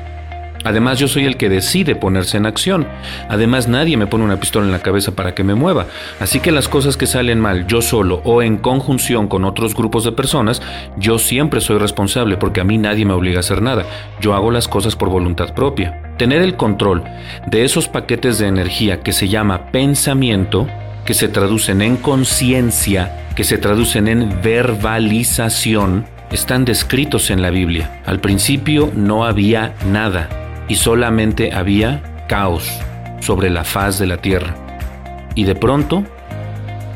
Además, 0.66 0.98
yo 0.98 1.08
soy 1.08 1.26
el 1.26 1.38
que 1.38 1.48
decide 1.48 1.96
ponerse 1.96 2.38
en 2.38 2.48
acción. 2.48 2.88
Además, 3.30 3.68
nadie 3.68 3.98
me 3.98 4.08
pone 4.08 4.24
una 4.24 4.40
pistola 4.40 4.66
en 4.66 4.72
la 4.72 4.80
cabeza 4.80 5.12
para 5.12 5.36
que 5.36 5.44
me 5.44 5.54
mueva. 5.54 5.86
Así 6.20 6.40
que 6.40 6.52
las 6.52 6.68
cosas 6.68 6.98
que 6.98 7.06
salen 7.06 7.40
mal 7.40 7.68
yo 7.68 7.84
solo 7.84 8.22
o 8.26 8.42
en 8.42 8.58
conjunción 8.58 9.28
con 9.28 9.46
otros 9.46 9.76
grupos 9.76 10.04
de 10.06 10.12
personas, 10.12 10.64
yo 10.98 11.20
siempre 11.20 11.62
soy 11.62 11.78
responsable 11.78 12.38
porque 12.38 12.62
a 12.62 12.64
mí 12.64 12.80
nadie 12.80 13.06
me 13.06 13.14
obliga 13.14 13.38
a 13.38 13.40
hacer 13.42 13.62
nada. 13.62 13.86
Yo 14.20 14.34
hago 14.34 14.50
las 14.50 14.68
cosas 14.68 14.96
por 14.96 15.10
voluntad 15.10 15.54
propia. 15.54 16.02
Tener 16.18 16.42
el 16.42 16.56
control 16.56 17.04
de 17.46 17.64
esos 17.64 17.88
paquetes 17.88 18.40
de 18.40 18.48
energía 18.48 19.02
que 19.02 19.14
se 19.14 19.28
llama 19.28 19.68
pensamiento, 19.68 20.68
que 21.06 21.14
se 21.14 21.28
traducen 21.28 21.84
en 21.84 21.96
conciencia, 21.96 23.25
que 23.36 23.44
se 23.44 23.58
traducen 23.58 24.08
en 24.08 24.42
verbalización, 24.42 26.06
están 26.32 26.66
descritos 26.66 27.30
en 27.30 27.42
la 27.42 27.50
Biblia. 27.50 28.02
Al 28.06 28.20
principio 28.20 28.92
no 28.96 29.26
había 29.26 29.74
nada 29.88 30.30
y 30.68 30.76
solamente 30.76 31.54
había 31.54 32.02
caos 32.28 32.70
sobre 33.20 33.50
la 33.50 33.64
faz 33.64 34.00
de 34.00 34.08
la 34.08 34.18
tierra. 34.18 34.56
Y 35.36 35.44
de 35.44 35.56
pronto, 35.56 36.04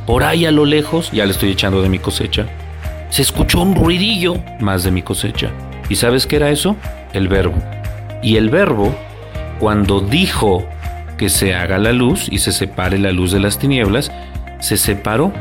por 0.06 0.24
ahí 0.24 0.46
a 0.46 0.52
lo 0.52 0.66
lejos, 0.66 1.12
ya 1.12 1.26
le 1.26 1.32
estoy 1.32 1.52
echando 1.52 1.82
de 1.82 1.90
mi 1.90 2.00
cosecha, 2.00 2.46
se 3.10 3.22
escuchó 3.22 3.62
un 3.62 3.76
ruidillo 3.76 4.36
más 4.60 4.84
de 4.84 4.92
mi 4.92 5.02
cosecha. 5.02 5.50
¿Y 5.90 5.96
sabes 5.96 6.26
qué 6.26 6.38
era 6.38 6.52
eso? 6.52 6.78
El 7.14 7.28
verbo. 7.28 7.56
Y 8.22 8.38
el 8.38 8.50
verbo, 8.50 8.96
cuando 9.60 10.00
dijo 10.00 10.66
que 11.18 11.30
se 11.30 11.54
haga 11.54 11.78
la 11.80 11.92
luz 11.92 12.28
y 12.32 12.38
se 12.38 12.52
separe 12.52 12.98
la 12.98 13.12
luz 13.12 13.32
de 13.32 13.40
las 13.40 13.60
tinieblas, 13.60 14.12
se 14.60 14.78
separó. 14.78 15.34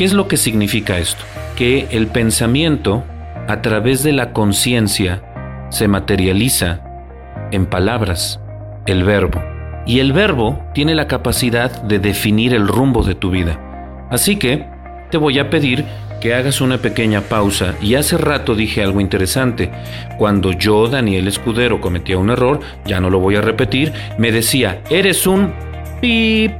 ¿Qué 0.00 0.06
es 0.06 0.14
lo 0.14 0.28
que 0.28 0.38
significa 0.38 0.98
esto? 0.98 1.22
Que 1.56 1.86
el 1.90 2.06
pensamiento, 2.06 3.04
a 3.46 3.60
través 3.60 4.02
de 4.02 4.14
la 4.14 4.32
conciencia, 4.32 5.22
se 5.68 5.88
materializa 5.88 6.80
en 7.52 7.66
palabras, 7.66 8.40
el 8.86 9.04
verbo. 9.04 9.42
Y 9.84 9.98
el 9.98 10.14
verbo 10.14 10.58
tiene 10.72 10.94
la 10.94 11.06
capacidad 11.06 11.82
de 11.82 11.98
definir 11.98 12.54
el 12.54 12.66
rumbo 12.66 13.02
de 13.02 13.14
tu 13.14 13.30
vida. 13.30 13.60
Así 14.08 14.36
que 14.36 14.64
te 15.10 15.18
voy 15.18 15.38
a 15.38 15.50
pedir 15.50 15.84
que 16.22 16.32
hagas 16.32 16.62
una 16.62 16.78
pequeña 16.78 17.20
pausa 17.20 17.74
y 17.82 17.94
hace 17.94 18.16
rato 18.16 18.54
dije 18.54 18.82
algo 18.82 19.02
interesante. 19.02 19.70
Cuando 20.16 20.52
yo, 20.52 20.88
Daniel 20.88 21.28
Escudero, 21.28 21.82
cometía 21.82 22.16
un 22.16 22.30
error, 22.30 22.60
ya 22.86 23.00
no 23.00 23.10
lo 23.10 23.18
voy 23.18 23.36
a 23.36 23.42
repetir, 23.42 23.92
me 24.16 24.32
decía, 24.32 24.80
eres 24.88 25.26
un 25.26 25.52
pip, 26.00 26.52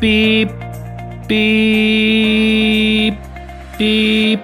pip, 0.00 0.48
pip, 1.28 3.14
pip, 3.78 4.40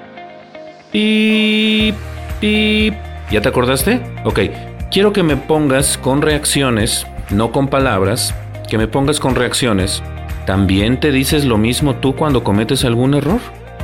pip, 0.93 1.95
pip. 2.41 2.95
¿Ya 3.31 3.41
te 3.41 3.49
acordaste? 3.49 4.01
Ok, 4.25 4.39
Quiero 4.95 5.13
que 5.13 5.25
me 5.25 5.37
pongas 5.37 5.99
con 5.99 6.23
reacciones, 6.23 7.05
no 7.31 7.51
con 7.51 7.67
palabras, 7.67 8.33
que 8.69 8.79
me 8.79 8.87
pongas 8.87 9.19
con 9.19 9.35
reacciones. 9.35 10.05
¿También 10.47 11.01
te 11.01 11.11
dices 11.11 11.45
lo 11.45 11.59
mismo 11.59 11.97
tú 11.97 12.15
cuando 12.15 12.45
cometes 12.45 12.85
algún 12.85 13.15
error? 13.15 13.41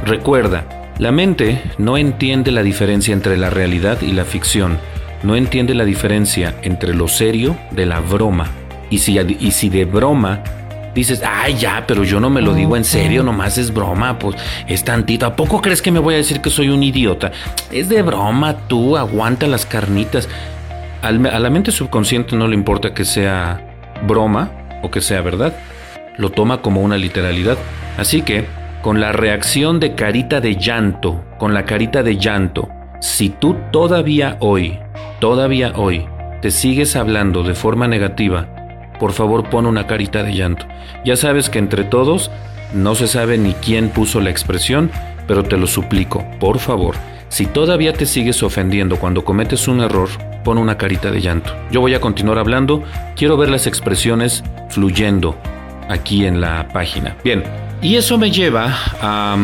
Recuerda, 0.06 0.92
la 0.98 1.10
mente 1.10 1.60
no 1.78 1.98
entiende 1.98 2.52
la 2.52 2.62
diferencia 2.62 3.12
entre 3.12 3.36
la 3.38 3.50
realidad 3.50 4.02
y 4.02 4.12
la 4.12 4.24
ficción. 4.24 4.78
No 5.24 5.34
entiende 5.34 5.74
la 5.74 5.84
diferencia 5.84 6.54
entre 6.62 6.94
lo 6.94 7.08
serio 7.08 7.56
de 7.72 7.86
la 7.86 7.98
broma. 7.98 8.46
Y 8.88 8.98
si, 8.98 9.18
y 9.18 9.50
si 9.50 9.68
de 9.68 9.86
broma 9.86 10.44
dices, 10.94 11.22
ay 11.24 11.56
ya, 11.56 11.84
pero 11.86 12.04
yo 12.04 12.20
no 12.20 12.30
me 12.30 12.42
lo 12.42 12.54
digo 12.54 12.76
en 12.76 12.84
serio, 12.84 13.22
nomás 13.22 13.58
es 13.58 13.72
broma, 13.72 14.18
pues 14.18 14.36
es 14.66 14.84
tantito. 14.84 15.26
¿A 15.26 15.36
poco 15.36 15.60
crees 15.60 15.82
que 15.82 15.90
me 15.90 16.00
voy 16.00 16.14
a 16.14 16.18
decir 16.18 16.40
que 16.40 16.50
soy 16.50 16.68
un 16.68 16.82
idiota? 16.82 17.32
Es 17.70 17.88
de 17.88 18.02
broma, 18.02 18.56
tú 18.68 18.96
aguanta 18.96 19.46
las 19.46 19.66
carnitas 19.66 20.28
a 21.02 21.12
la 21.12 21.50
mente 21.50 21.72
subconsciente 21.72 22.36
no 22.36 22.46
le 22.46 22.54
importa 22.54 22.92
que 22.92 23.04
sea 23.04 23.60
broma 24.06 24.50
o 24.82 24.90
que 24.90 25.00
sea 25.00 25.22
verdad, 25.22 25.54
lo 26.16 26.30
toma 26.30 26.62
como 26.62 26.82
una 26.82 26.98
literalidad. 26.98 27.56
Así 27.96 28.22
que, 28.22 28.46
con 28.82 29.00
la 29.00 29.12
reacción 29.12 29.80
de 29.80 29.94
carita 29.94 30.40
de 30.40 30.56
llanto, 30.56 31.24
con 31.38 31.54
la 31.54 31.64
carita 31.64 32.02
de 32.02 32.16
llanto, 32.16 32.68
si 33.00 33.30
tú 33.30 33.56
todavía 33.72 34.36
hoy, 34.40 34.78
todavía 35.20 35.72
hoy, 35.76 36.06
te 36.42 36.50
sigues 36.50 36.96
hablando 36.96 37.42
de 37.42 37.54
forma 37.54 37.88
negativa, 37.88 38.59
por 39.00 39.12
favor 39.12 39.50
pon 39.50 39.66
una 39.66 39.88
carita 39.88 40.22
de 40.22 40.34
llanto. 40.34 40.66
Ya 41.04 41.16
sabes 41.16 41.50
que 41.50 41.58
entre 41.58 41.82
todos 41.82 42.30
no 42.72 42.94
se 42.94 43.08
sabe 43.08 43.38
ni 43.38 43.54
quién 43.54 43.88
puso 43.88 44.20
la 44.20 44.30
expresión, 44.30 44.92
pero 45.26 45.42
te 45.42 45.56
lo 45.56 45.66
suplico, 45.66 46.24
por 46.38 46.60
favor, 46.60 46.94
si 47.28 47.46
todavía 47.46 47.92
te 47.92 48.06
sigues 48.06 48.42
ofendiendo 48.42 48.96
cuando 48.96 49.24
cometes 49.24 49.66
un 49.68 49.80
error, 49.80 50.08
pon 50.44 50.58
una 50.58 50.76
carita 50.76 51.10
de 51.10 51.20
llanto. 51.20 51.54
Yo 51.70 51.80
voy 51.80 51.94
a 51.94 52.00
continuar 52.00 52.38
hablando, 52.38 52.82
quiero 53.16 53.36
ver 53.36 53.48
las 53.50 53.66
expresiones 53.66 54.44
fluyendo 54.68 55.36
aquí 55.88 56.26
en 56.26 56.40
la 56.40 56.68
página. 56.68 57.16
Bien, 57.24 57.42
y 57.80 57.96
eso 57.96 58.18
me 58.18 58.30
lleva 58.30 58.76
a, 59.00 59.36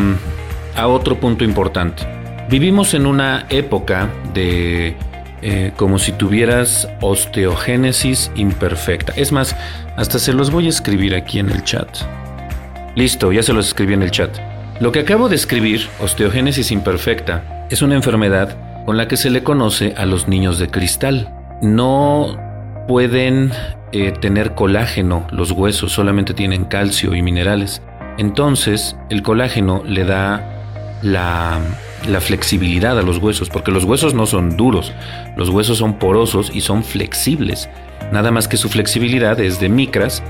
a 0.77 0.87
otro 0.89 1.17
punto 1.19 1.45
importante. 1.45 2.03
Vivimos 2.49 2.95
en 2.95 3.07
una 3.07 3.47
época 3.49 4.09
de 4.35 4.97
eh, 5.43 5.73
como 5.77 5.99
si 5.99 6.13
tuvieras 6.13 6.89
osteogénesis 7.01 8.31
imperfecta. 8.37 9.13
Es 9.17 9.33
más, 9.33 9.57
hasta 9.97 10.19
se 10.19 10.33
los 10.33 10.51
voy 10.51 10.67
a 10.67 10.71
escribir 10.71 11.15
aquí 11.15 11.39
en 11.39 11.51
el 11.51 11.63
chat. 11.65 11.89
Listo, 12.95 13.33
ya 13.33 13.43
se 13.43 13.53
los 13.53 13.69
escribí 13.69 13.95
en 13.95 14.03
el 14.03 14.11
chat. 14.11 14.31
Lo 14.81 14.93
que 14.93 15.01
acabo 15.01 15.29
de 15.29 15.37
escribir, 15.37 15.89
osteogénesis 16.01 16.71
imperfecta, 16.71 17.67
es 17.71 17.83
una 17.83 17.95
enfermedad 17.95 18.57
con 18.87 18.97
la 18.97 19.09
que 19.09 19.17
se 19.17 19.31
le 19.31 19.43
conoce 19.43 19.95
a 19.97 20.07
los 20.07 20.29
niños 20.29 20.59
de 20.59 20.69
cristal. 20.69 21.29
No 21.61 22.37
pueden 22.87 23.53
eh, 23.93 24.13
tener 24.13 24.55
colágeno 24.55 25.27
los 25.31 25.51
huesos, 25.51 25.93
solamente 25.93 26.35
tienen 26.35 26.65
calcio 26.65 27.15
y 27.15 27.23
minerales. 27.23 27.83
Entonces 28.19 28.97
el 29.11 29.23
colágeno 29.23 29.83
le 29.85 30.05
da 30.05 30.63
la, 31.03 31.61
la 32.07 32.21
flexibilidad 32.21 32.99
a 32.99 33.03
los 33.03 33.19
huesos, 33.19 33.49
porque 33.49 33.71
los 33.71 33.85
huesos 33.85 34.15
no 34.15 34.27
son 34.27 34.57
duros, 34.57 34.93
los 35.37 35.49
huesos 35.49 35.79
son 35.79 35.99
porosos 35.99 36.51
y 36.55 36.61
son 36.61 36.85
flexibles. 36.85 37.69
Nada 38.13 38.31
más 38.31 38.49
que 38.49 38.57
su 38.57 38.69
flexibilidad 38.69 39.41
es 39.41 39.59
de 39.59 39.69
micras 39.69 40.23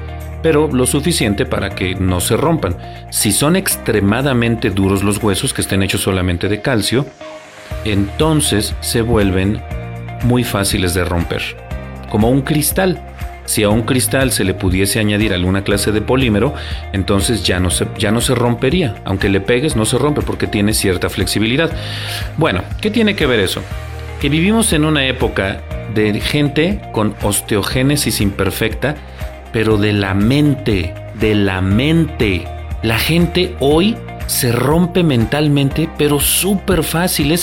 pero 0.46 0.68
lo 0.68 0.86
suficiente 0.86 1.44
para 1.44 1.70
que 1.70 1.96
no 1.96 2.20
se 2.20 2.36
rompan. 2.36 2.76
Si 3.10 3.32
son 3.32 3.56
extremadamente 3.56 4.70
duros 4.70 5.02
los 5.02 5.20
huesos 5.20 5.52
que 5.52 5.60
estén 5.60 5.82
hechos 5.82 6.02
solamente 6.02 6.48
de 6.48 6.60
calcio, 6.60 7.04
entonces 7.84 8.74
se 8.80 9.02
vuelven 9.02 9.60
muy 10.22 10.44
fáciles 10.44 10.94
de 10.94 11.04
romper, 11.04 11.42
como 12.10 12.30
un 12.30 12.42
cristal. 12.42 13.02
Si 13.46 13.62
a 13.62 13.70
un 13.70 13.82
cristal 13.82 14.30
se 14.30 14.44
le 14.44 14.54
pudiese 14.54 14.98
añadir 14.98 15.32
alguna 15.32 15.64
clase 15.64 15.92
de 15.92 16.02
polímero, 16.02 16.54
entonces 16.92 17.42
ya 17.42 17.58
no, 17.58 17.70
se, 17.70 17.86
ya 17.98 18.10
no 18.10 18.20
se 18.20 18.34
rompería. 18.34 18.96
Aunque 19.04 19.28
le 19.28 19.40
pegues, 19.40 19.76
no 19.76 19.84
se 19.84 19.98
rompe 19.98 20.22
porque 20.22 20.46
tiene 20.46 20.74
cierta 20.74 21.08
flexibilidad. 21.08 21.70
Bueno, 22.36 22.62
¿qué 22.80 22.90
tiene 22.90 23.16
que 23.16 23.26
ver 23.26 23.40
eso? 23.40 23.62
Que 24.20 24.28
vivimos 24.28 24.72
en 24.72 24.84
una 24.84 25.06
época 25.06 25.62
de 25.94 26.20
gente 26.20 26.80
con 26.92 27.14
osteogénesis 27.22 28.20
imperfecta 28.20 28.96
pero 29.56 29.78
de 29.78 29.94
la 29.94 30.12
mente, 30.12 30.92
de 31.18 31.34
la 31.34 31.62
mente. 31.62 32.46
La 32.82 32.98
gente 32.98 33.56
hoy 33.58 33.96
se 34.26 34.52
rompe 34.52 35.02
mentalmente, 35.02 35.88
pero 35.96 36.20
súper 36.20 36.82
fácil. 36.82 37.34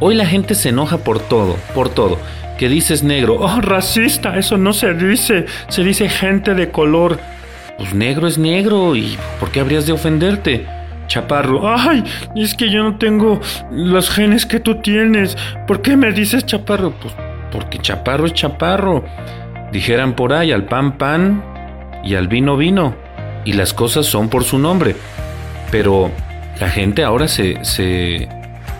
hoy 0.00 0.16
la 0.16 0.26
gente 0.26 0.56
se 0.56 0.70
enoja 0.70 0.98
por 0.98 1.20
todo, 1.20 1.56
por 1.72 1.90
todo. 1.90 2.18
Que 2.58 2.68
dices 2.68 3.02
negro, 3.02 3.36
oh, 3.40 3.60
racista, 3.60 4.38
eso 4.38 4.56
no 4.56 4.72
se 4.72 4.94
dice, 4.94 5.46
se 5.68 5.82
dice 5.82 6.08
gente 6.08 6.54
de 6.54 6.70
color. 6.70 7.18
Pues 7.78 7.92
negro 7.94 8.28
es 8.28 8.38
negro, 8.38 8.94
¿y 8.94 9.16
por 9.40 9.50
qué 9.50 9.60
habrías 9.60 9.86
de 9.86 9.92
ofenderte? 9.92 10.66
Chaparro, 11.08 11.68
ay, 11.68 12.04
es 12.36 12.54
que 12.54 12.70
yo 12.70 12.82
no 12.82 12.96
tengo 12.96 13.40
los 13.70 14.08
genes 14.10 14.46
que 14.46 14.60
tú 14.60 14.76
tienes. 14.76 15.36
¿Por 15.66 15.82
qué 15.82 15.96
me 15.96 16.12
dices 16.12 16.46
chaparro? 16.46 16.92
Pues 16.92 17.14
porque 17.54 17.78
chaparro 17.78 18.26
es 18.26 18.34
chaparro. 18.34 19.04
Dijeran 19.70 20.14
por 20.14 20.32
ahí, 20.32 20.50
al 20.50 20.64
pan 20.64 20.98
pan 20.98 21.42
y 22.02 22.16
al 22.16 22.28
vino 22.28 22.56
vino, 22.56 22.94
y 23.44 23.52
las 23.52 23.72
cosas 23.72 24.06
son 24.06 24.28
por 24.28 24.44
su 24.44 24.58
nombre. 24.58 24.96
Pero 25.70 26.10
la 26.60 26.68
gente 26.68 27.04
ahora 27.04 27.28
se, 27.28 27.64
se, 27.64 28.28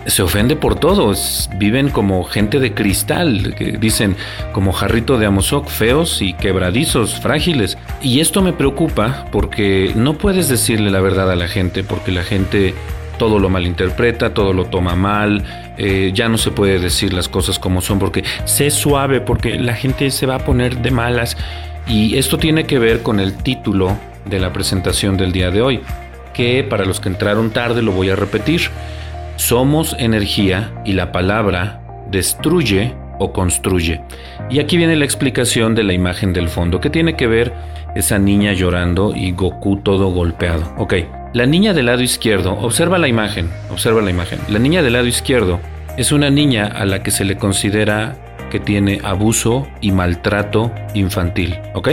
se 0.05 0.21
ofende 0.21 0.55
por 0.55 0.75
todo, 0.75 1.13
viven 1.57 1.89
como 1.89 2.23
gente 2.23 2.59
de 2.59 2.73
cristal, 2.73 3.55
dicen 3.79 4.15
como 4.53 4.71
jarrito 4.71 5.17
de 5.17 5.25
amozoc, 5.25 5.67
feos 5.67 6.21
y 6.21 6.33
quebradizos, 6.33 7.19
frágiles. 7.19 7.77
Y 8.01 8.19
esto 8.19 8.41
me 8.41 8.53
preocupa 8.53 9.25
porque 9.31 9.91
no 9.95 10.17
puedes 10.17 10.47
decirle 10.47 10.91
la 10.91 11.01
verdad 11.01 11.31
a 11.31 11.35
la 11.35 11.47
gente, 11.47 11.83
porque 11.83 12.11
la 12.11 12.23
gente 12.23 12.73
todo 13.17 13.39
lo 13.39 13.49
malinterpreta, 13.49 14.33
todo 14.33 14.53
lo 14.53 14.65
toma 14.65 14.95
mal, 14.95 15.43
eh, 15.77 16.11
ya 16.13 16.29
no 16.29 16.37
se 16.37 16.51
puede 16.51 16.79
decir 16.79 17.13
las 17.13 17.29
cosas 17.29 17.59
como 17.59 17.81
son 17.81 17.97
porque 17.97 18.23
sé 18.43 18.69
suave, 18.69 19.21
porque 19.21 19.57
la 19.57 19.73
gente 19.73 20.11
se 20.11 20.25
va 20.25 20.35
a 20.35 20.39
poner 20.39 20.77
de 20.77 20.91
malas. 20.91 21.37
Y 21.87 22.17
esto 22.17 22.37
tiene 22.37 22.65
que 22.65 22.79
ver 22.79 23.03
con 23.03 23.19
el 23.19 23.33
título 23.33 23.97
de 24.25 24.39
la 24.39 24.51
presentación 24.51 25.17
del 25.17 25.31
día 25.31 25.51
de 25.51 25.61
hoy. 25.61 25.81
que 26.33 26.65
para 26.65 26.83
los 26.83 26.99
que 26.99 27.07
entraron 27.07 27.51
tarde 27.51 27.81
lo 27.81 27.93
voy 27.93 28.09
a 28.09 28.15
repetir. 28.17 28.69
Somos 29.35 29.95
energía 29.99 30.71
y 30.85 30.93
la 30.93 31.11
palabra 31.11 31.81
destruye 32.09 32.93
o 33.19 33.31
construye. 33.31 34.01
Y 34.49 34.59
aquí 34.59 34.77
viene 34.77 34.95
la 34.95 35.05
explicación 35.05 35.75
de 35.75 35.83
la 35.83 35.93
imagen 35.93 36.33
del 36.33 36.49
fondo, 36.49 36.79
que 36.79 36.89
tiene 36.89 37.15
que 37.15 37.27
ver 37.27 37.53
esa 37.95 38.19
niña 38.19 38.53
llorando 38.53 39.13
y 39.15 39.31
Goku 39.31 39.77
todo 39.77 40.09
golpeado. 40.11 40.73
Ok, 40.77 40.93
la 41.33 41.45
niña 41.45 41.73
del 41.73 41.87
lado 41.87 42.01
izquierdo, 42.01 42.53
observa 42.53 42.97
la 42.97 43.07
imagen, 43.07 43.49
observa 43.71 44.01
la 44.01 44.09
imagen. 44.09 44.39
La 44.49 44.59
niña 44.59 44.83
del 44.83 44.93
lado 44.93 45.07
izquierdo 45.07 45.59
es 45.97 46.11
una 46.11 46.29
niña 46.29 46.67
a 46.67 46.85
la 46.85 47.03
que 47.03 47.11
se 47.11 47.25
le 47.25 47.37
considera 47.37 48.15
que 48.51 48.59
tiene 48.59 48.99
abuso 49.03 49.67
y 49.81 49.91
maltrato 49.91 50.71
infantil, 50.93 51.57
¿ok? 51.73 51.89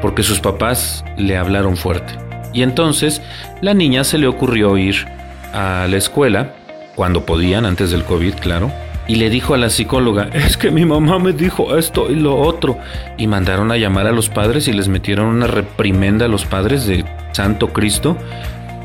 Porque 0.00 0.22
sus 0.22 0.40
papás 0.40 1.04
le 1.16 1.36
hablaron 1.36 1.76
fuerte. 1.76 2.14
Y 2.52 2.62
entonces 2.62 3.22
la 3.60 3.74
niña 3.74 4.02
se 4.04 4.18
le 4.18 4.26
ocurrió 4.26 4.76
ir 4.76 5.06
a 5.52 5.86
la 5.88 5.96
escuela, 5.96 6.54
cuando 7.00 7.24
podían, 7.24 7.64
antes 7.64 7.90
del 7.92 8.04
COVID, 8.04 8.34
claro, 8.34 8.70
y 9.08 9.14
le 9.14 9.30
dijo 9.30 9.54
a 9.54 9.56
la 9.56 9.70
psicóloga, 9.70 10.28
es 10.34 10.58
que 10.58 10.70
mi 10.70 10.84
mamá 10.84 11.18
me 11.18 11.32
dijo 11.32 11.78
esto 11.78 12.10
y 12.10 12.14
lo 12.14 12.36
otro. 12.36 12.76
Y 13.16 13.26
mandaron 13.26 13.72
a 13.72 13.78
llamar 13.78 14.06
a 14.06 14.12
los 14.12 14.28
padres 14.28 14.68
y 14.68 14.74
les 14.74 14.88
metieron 14.88 15.24
una 15.24 15.46
reprimenda 15.46 16.26
a 16.26 16.28
los 16.28 16.44
padres 16.44 16.86
de 16.86 17.06
Santo 17.32 17.68
Cristo. 17.68 18.18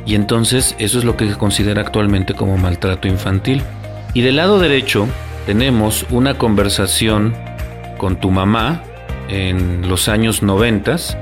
Y 0.06 0.16
entonces 0.16 0.78
eso 0.80 0.98
es 0.98 1.04
lo 1.04 1.18
que 1.18 1.28
se 1.28 1.36
considera 1.36 1.82
actualmente 1.82 2.34
como 2.36 2.58
maltrato 2.58 3.10
infantil. 3.10 3.62
Y 4.14 4.22
del 4.22 4.38
lado 4.38 4.60
derecho 4.60 5.10
tenemos 5.46 6.06
una 6.10 6.36
conversación 6.36 7.36
con 7.98 8.16
tu 8.16 8.32
mamá 8.32 8.82
en 9.28 9.90
los 9.90 10.08
años 10.08 10.42
noventas 10.42 11.18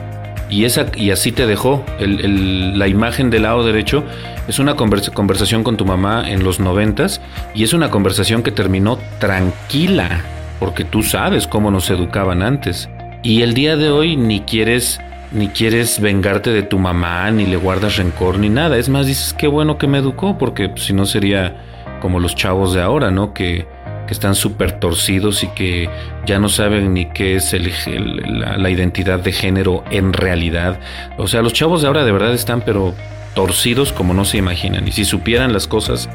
y, 0.50 0.66
esa, 0.66 0.86
y 0.96 1.12
así 1.12 1.32
te 1.32 1.46
dejó. 1.46 1.84
la 2.00 2.88
imagen 2.88 3.30
del 3.30 3.44
lado 3.44 3.64
derecho 3.64 4.04
es 4.48 4.60
una 4.60 4.76
conversación 4.76 5.64
con 5.64 5.78
tu 5.78 5.86
mamá 5.86 6.30
en 6.30 6.44
los 6.44 6.60
noventas 6.60 7.22
y 7.56 7.64
es 7.64 7.74
una 7.74 7.90
conversación 7.90 8.44
que 8.44 8.52
terminó 8.52 9.00
tranquila, 9.20 10.22
porque 10.60 10.84
tú 10.84 11.04
sabes 11.04 11.48
cómo 11.48 11.72
nos 11.72 11.90
educaban 11.90 12.44
antes. 12.44 12.90
Y 13.24 13.42
el 13.42 13.54
día 13.54 13.78
de 13.78 13.90
hoy 13.90 14.16
ni 14.18 14.42
quieres 14.42 15.00
ni 15.32 15.48
quieres 15.48 16.00
vengarte 16.00 16.52
de 16.52 16.62
tu 16.62 16.78
mamá, 16.78 17.32
ni 17.32 17.48
le 17.48 17.58
guardas 17.58 17.98
rencor, 17.98 18.38
ni 18.38 18.50
nada. 18.50 18.78
Es 18.78 18.88
más, 18.88 19.08
dices, 19.08 19.34
qué 19.34 19.48
bueno 19.48 19.80
que 19.80 19.88
me 19.88 19.98
educó, 19.98 20.38
porque 20.38 20.72
si 20.76 20.94
no 20.94 21.08
sería 21.08 21.56
como 22.02 22.20
los 22.20 22.36
chavos 22.36 22.74
de 22.76 22.82
ahora, 22.82 23.10
¿no? 23.10 23.34
Que 23.34 23.66
que 24.08 24.14
están 24.14 24.36
súper 24.36 24.80
torcidos 24.80 25.44
y 25.44 25.48
que 25.48 25.90
ya 26.26 26.40
no 26.40 26.50
saben 26.50 26.94
ni 26.94 27.06
qué 27.06 27.36
es 27.36 27.54
la, 27.54 28.70
identidad 28.70 29.20
de 29.20 29.32
género 29.32 29.84
en 29.92 30.14
realidad. 30.14 30.80
O 31.18 31.28
sea, 31.28 31.42
los 31.42 31.54
chavos 31.54 31.82
de 31.82 31.88
ahora 31.88 32.04
de 32.04 32.12
verdad 32.12 32.34
están 32.34 32.62
pero 32.62 32.94
torcidos 33.34 33.94
como 33.94 34.14
no 34.14 34.26
se 34.26 34.38
imaginan. 34.38 34.88
Y 34.88 34.92
si 34.92 35.06
supieran 35.06 35.54
las 35.54 35.68
cosas 35.68 36.10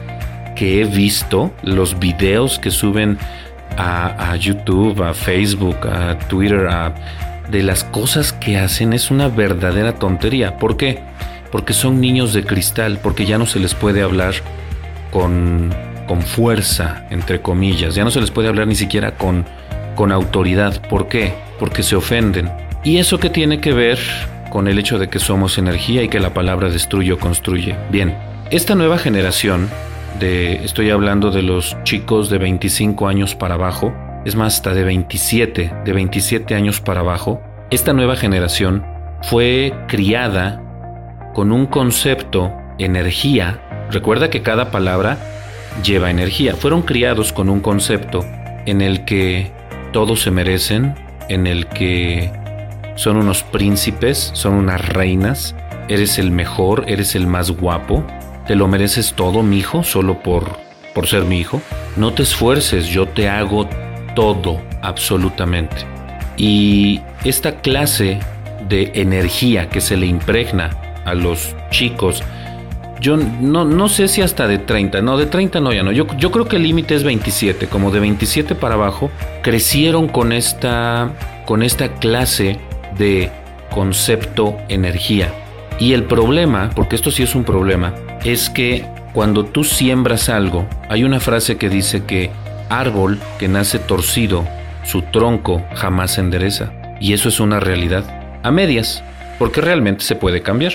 que 0.55 0.81
he 0.81 0.85
visto, 0.85 1.53
los 1.63 1.99
videos 1.99 2.59
que 2.59 2.71
suben 2.71 3.19
a, 3.77 4.35
YouTube, 4.37 5.03
a 5.03 5.15
Facebook, 5.15 5.87
a 5.87 6.19
Twitter, 6.19 6.69
de 7.49 7.63
las 7.63 7.85
cosas 7.85 8.33
que 8.33 8.59
hacen 8.59 8.93
es 8.93 9.11
una 9.11 9.29
verdadera 9.29 9.95
tontería. 9.95 10.59
¿Por 10.59 10.77
qué? 10.77 11.01
Porque 11.53 11.73
son 11.73 12.01
niños 12.01 12.33
de 12.33 12.45
cristal, 12.45 12.99
porque 13.03 13.25
ya 13.25 13.39
no 13.39 13.47
se 13.47 13.61
les 13.61 13.75
puede 13.75 14.03
hablar 14.03 14.35
con 15.11 15.73
con 16.09 16.23
fuerza, 16.23 17.05
entre 17.11 17.41
comillas. 17.41 17.95
Ya 17.95 18.03
no 18.03 18.11
se 18.11 18.21
les 18.21 18.33
puede 18.33 18.49
hablar 18.49 18.67
ni 18.67 18.75
siquiera 18.75 19.13
con, 19.13 19.45
con 19.95 20.11
autoridad. 20.11 20.83
¿Por 20.89 21.07
qué? 21.07 21.35
Porque 21.61 21.85
se 21.85 21.95
ofenden. 21.95 22.51
¿Y 22.83 22.97
eso 22.97 23.19
qué 23.19 23.31
tiene 23.31 23.61
que 23.61 23.73
ver 23.73 23.99
con 24.51 24.67
el 24.67 24.79
hecho 24.79 24.99
de 24.99 25.09
que 25.09 25.19
somos 25.21 25.59
energía 25.59 26.03
y 26.03 26.09
que 26.09 26.19
la 26.19 26.35
palabra 26.35 26.71
destruye 26.71 27.13
o 27.13 27.19
construye? 27.19 27.77
Bien, 27.91 28.17
esta 28.51 28.75
nueva 28.75 28.99
generación, 28.99 29.69
de, 30.19 30.65
estoy 30.65 30.91
hablando 30.91 31.31
de 31.31 31.43
los 31.43 31.77
chicos 31.85 32.31
de 32.31 32.39
25 32.39 33.07
años 33.07 33.35
para 33.35 33.55
abajo, 33.55 33.95
es 34.25 34.35
más, 34.35 34.57
hasta 34.57 34.75
de 34.75 34.85
27, 34.85 35.73
de 35.85 35.93
27 35.93 36.55
años 36.55 36.81
para 36.81 37.01
abajo, 37.01 37.43
esta 37.71 37.93
nueva 37.93 38.17
generación 38.17 38.85
fue 39.23 39.75
criada 39.87 40.63
con 41.35 41.53
un 41.53 41.67
concepto, 41.67 42.53
energía. 42.79 43.61
Recuerda 43.91 44.31
que 44.31 44.43
cada 44.43 44.71
palabra 44.71 45.19
lleva 45.83 46.11
energía. 46.11 46.55
Fueron 46.55 46.83
criados 46.83 47.33
con 47.33 47.49
un 47.49 47.61
concepto 47.61 48.25
en 48.67 48.81
el 48.81 49.05
que 49.05 49.51
todos 49.93 50.23
se 50.23 50.31
merecen, 50.31 50.95
en 51.29 51.47
el 51.47 51.67
que 51.67 52.31
son 52.97 53.17
unos 53.17 53.43
príncipes, 53.43 54.31
son 54.35 54.55
unas 54.55 54.87
reinas, 54.89 55.55
eres 55.89 56.19
el 56.19 56.31
mejor, 56.31 56.85
eres 56.89 57.15
el 57.15 57.27
más 57.27 57.51
guapo, 57.51 58.05
te 58.47 58.55
lo 58.55 58.69
mereces 58.69 59.15
todo, 59.15 59.43
mi 59.43 59.59
hijo, 59.59 59.85
solo 59.85 60.23
por, 60.23 60.59
por 60.95 61.07
ser 61.07 61.25
mi 61.25 61.39
hijo. 61.39 61.63
No 61.97 62.13
te 62.13 62.23
esfuerces, 62.23 62.87
yo 62.89 63.07
te 63.07 63.29
hago 63.29 63.69
todo, 64.15 64.61
absolutamente. 64.83 65.77
Y 66.37 67.01
esta 67.25 67.61
clase 67.61 68.21
de 68.69 68.93
energía 68.95 69.69
que 69.69 69.81
se 69.81 69.97
le 69.97 70.07
impregna 70.07 70.71
a 71.05 71.15
los 71.15 71.55
chicos 71.71 72.23
yo 73.01 73.17
no, 73.17 73.65
no 73.65 73.89
sé 73.89 74.09
si 74.09 74.23
hasta 74.23 74.49
de 74.49 74.59
30, 74.59 75.03
no, 75.03 75.17
de 75.17 75.27
30 75.27 75.61
no, 75.61 75.73
ya 75.73 75.83
no. 75.83 75.93
Yo, 75.93 76.07
yo 76.17 76.31
creo 76.31 76.47
que 76.47 76.57
el 76.57 76.63
límite 76.63 76.95
es 76.95 77.05
27, 77.05 77.69
como 77.69 77.91
de 77.91 78.01
27 78.01 78.55
para 78.55 78.75
abajo, 78.75 79.11
crecieron 79.43 80.09
con 80.09 80.33
esta, 80.33 81.13
con 81.47 81.63
esta 81.63 81.95
clase 81.95 82.59
de 82.97 83.31
concepto 83.71 84.57
energía. 84.69 85.33
Y 85.79 85.93
el 85.93 86.05
problema, 86.05 86.71
porque 86.75 86.97
esto 86.97 87.11
sí 87.11 87.23
es 87.23 87.35
un 87.35 87.45
problema, 87.45 87.95
es 88.25 88.51
que 88.51 88.85
cuando 89.13 89.45
tú 89.45 89.65
siembras 89.65 90.29
algo, 90.29 90.67
hay 90.89 91.05
una 91.05 91.21
frase 91.21 91.57
que 91.57 91.69
dice 91.69 92.05
que 92.05 92.31
árbol 92.69 93.19
que 93.39 93.49
nace 93.49 93.79
torcido, 93.79 94.45
su 94.85 95.03
tronco 95.03 95.65
jamás 95.75 96.13
se 96.13 96.21
endereza. 96.21 96.73
Y 97.01 97.13
eso 97.13 97.29
es 97.29 97.39
una 97.39 97.61
realidad, 97.61 98.05
a 98.43 98.51
medias, 98.51 99.05
porque 99.39 99.61
realmente 99.61 100.05
se 100.05 100.17
puede 100.17 100.43
cambiar. 100.43 100.75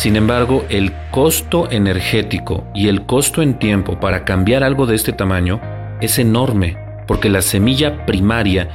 Sin 0.00 0.16
embargo, 0.16 0.64
el 0.70 0.94
costo 1.10 1.70
energético 1.70 2.64
y 2.74 2.88
el 2.88 3.04
costo 3.04 3.42
en 3.42 3.58
tiempo 3.58 4.00
para 4.00 4.24
cambiar 4.24 4.64
algo 4.64 4.86
de 4.86 4.96
este 4.96 5.12
tamaño 5.12 5.60
es 6.00 6.18
enorme, 6.18 6.78
porque 7.06 7.28
la 7.28 7.42
semilla 7.42 8.06
primaria, 8.06 8.70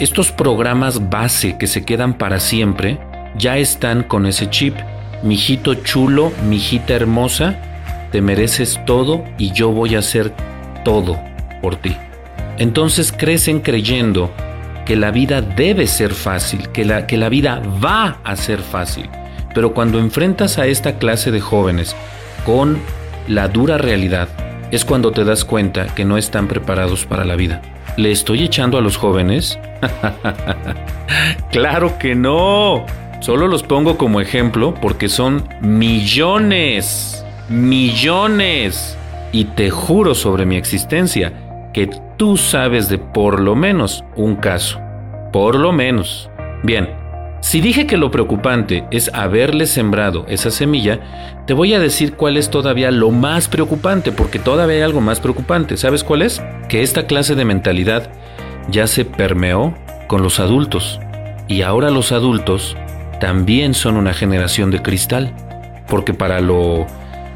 estos 0.00 0.32
programas 0.32 1.08
base 1.08 1.56
que 1.56 1.66
se 1.66 1.86
quedan 1.86 2.12
para 2.12 2.40
siempre, 2.40 2.98
ya 3.38 3.56
están 3.56 4.02
con 4.02 4.26
ese 4.26 4.50
chip. 4.50 4.76
Mijito 5.22 5.72
chulo, 5.76 6.30
mijita 6.46 6.92
hermosa, 6.92 7.56
te 8.12 8.20
mereces 8.20 8.78
todo 8.84 9.24
y 9.38 9.52
yo 9.52 9.70
voy 9.70 9.94
a 9.94 10.00
hacer 10.00 10.34
todo 10.84 11.18
por 11.62 11.76
ti. 11.76 11.96
Entonces 12.58 13.12
crecen 13.12 13.60
creyendo 13.60 14.30
que 14.84 14.96
la 14.96 15.10
vida 15.10 15.40
debe 15.40 15.86
ser 15.86 16.12
fácil, 16.12 16.68
que 16.68 16.84
la, 16.84 17.06
que 17.06 17.16
la 17.16 17.30
vida 17.30 17.62
va 17.82 18.18
a 18.24 18.36
ser 18.36 18.58
fácil. 18.58 19.08
Pero 19.56 19.72
cuando 19.72 19.98
enfrentas 19.98 20.58
a 20.58 20.66
esta 20.66 20.98
clase 20.98 21.30
de 21.30 21.40
jóvenes 21.40 21.96
con 22.44 22.76
la 23.26 23.48
dura 23.48 23.78
realidad, 23.78 24.28
es 24.70 24.84
cuando 24.84 25.12
te 25.12 25.24
das 25.24 25.46
cuenta 25.46 25.86
que 25.94 26.04
no 26.04 26.18
están 26.18 26.46
preparados 26.46 27.06
para 27.06 27.24
la 27.24 27.36
vida. 27.36 27.62
¿Le 27.96 28.12
estoy 28.12 28.44
echando 28.44 28.76
a 28.76 28.82
los 28.82 28.98
jóvenes? 28.98 29.58
claro 31.52 31.98
que 31.98 32.14
no. 32.14 32.84
Solo 33.20 33.48
los 33.48 33.62
pongo 33.62 33.96
como 33.96 34.20
ejemplo 34.20 34.74
porque 34.74 35.08
son 35.08 35.48
millones, 35.62 37.24
millones. 37.48 38.98
Y 39.32 39.46
te 39.46 39.70
juro 39.70 40.14
sobre 40.14 40.44
mi 40.44 40.56
existencia 40.56 41.32
que 41.72 41.88
tú 42.18 42.36
sabes 42.36 42.90
de 42.90 42.98
por 42.98 43.40
lo 43.40 43.54
menos 43.54 44.04
un 44.16 44.36
caso. 44.36 44.78
Por 45.32 45.54
lo 45.54 45.72
menos. 45.72 46.28
Bien, 46.62 47.05
si 47.46 47.60
dije 47.60 47.86
que 47.86 47.96
lo 47.96 48.10
preocupante 48.10 48.88
es 48.90 49.08
haberle 49.14 49.66
sembrado 49.66 50.26
esa 50.26 50.50
semilla, 50.50 50.98
te 51.46 51.54
voy 51.54 51.74
a 51.74 51.78
decir 51.78 52.14
cuál 52.14 52.36
es 52.36 52.50
todavía 52.50 52.90
lo 52.90 53.12
más 53.12 53.46
preocupante, 53.46 54.10
porque 54.10 54.40
todavía 54.40 54.78
hay 54.78 54.82
algo 54.82 55.00
más 55.00 55.20
preocupante. 55.20 55.76
¿Sabes 55.76 56.02
cuál 56.02 56.22
es? 56.22 56.42
Que 56.68 56.82
esta 56.82 57.06
clase 57.06 57.36
de 57.36 57.44
mentalidad 57.44 58.10
ya 58.68 58.88
se 58.88 59.04
permeó 59.04 59.76
con 60.08 60.24
los 60.24 60.40
adultos. 60.40 60.98
Y 61.46 61.62
ahora 61.62 61.92
los 61.92 62.10
adultos 62.10 62.76
también 63.20 63.74
son 63.74 63.96
una 63.96 64.12
generación 64.12 64.72
de 64.72 64.82
cristal. 64.82 65.32
Porque 65.86 66.14
para 66.14 66.40
lo, 66.40 66.88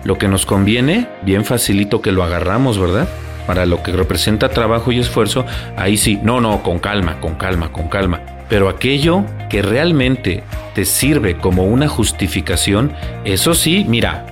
lo 0.03 0.19
que 0.19 0.27
nos 0.27 0.45
conviene, 0.45 1.07
bien 1.23 1.45
facilito 1.45 2.03
que 2.03 2.11
lo 2.11 2.25
agarramos, 2.25 2.81
¿verdad? 2.81 3.09
Para 3.47 3.65
lo 3.65 3.85
que 3.85 3.93
representa 3.93 4.49
trabajo 4.49 4.91
y 4.91 4.99
esfuerzo, 4.99 5.47
ahí 5.77 5.97
sí, 5.97 6.19
no, 6.21 6.41
no, 6.41 6.65
con 6.65 6.81
calma, 6.81 7.21
con 7.21 7.37
calma, 7.37 7.71
con 7.71 7.87
calma. 7.87 8.40
Pero 8.51 8.69
aquello 8.69 9.25
que 9.49 9.63
realmente 9.63 10.43
te 10.75 10.85
sirve 10.85 11.39
como 11.39 11.65
una 11.65 11.89
justificación, 11.89 12.93
eso 13.25 13.55
sí, 13.55 13.87
mira, 13.89 14.27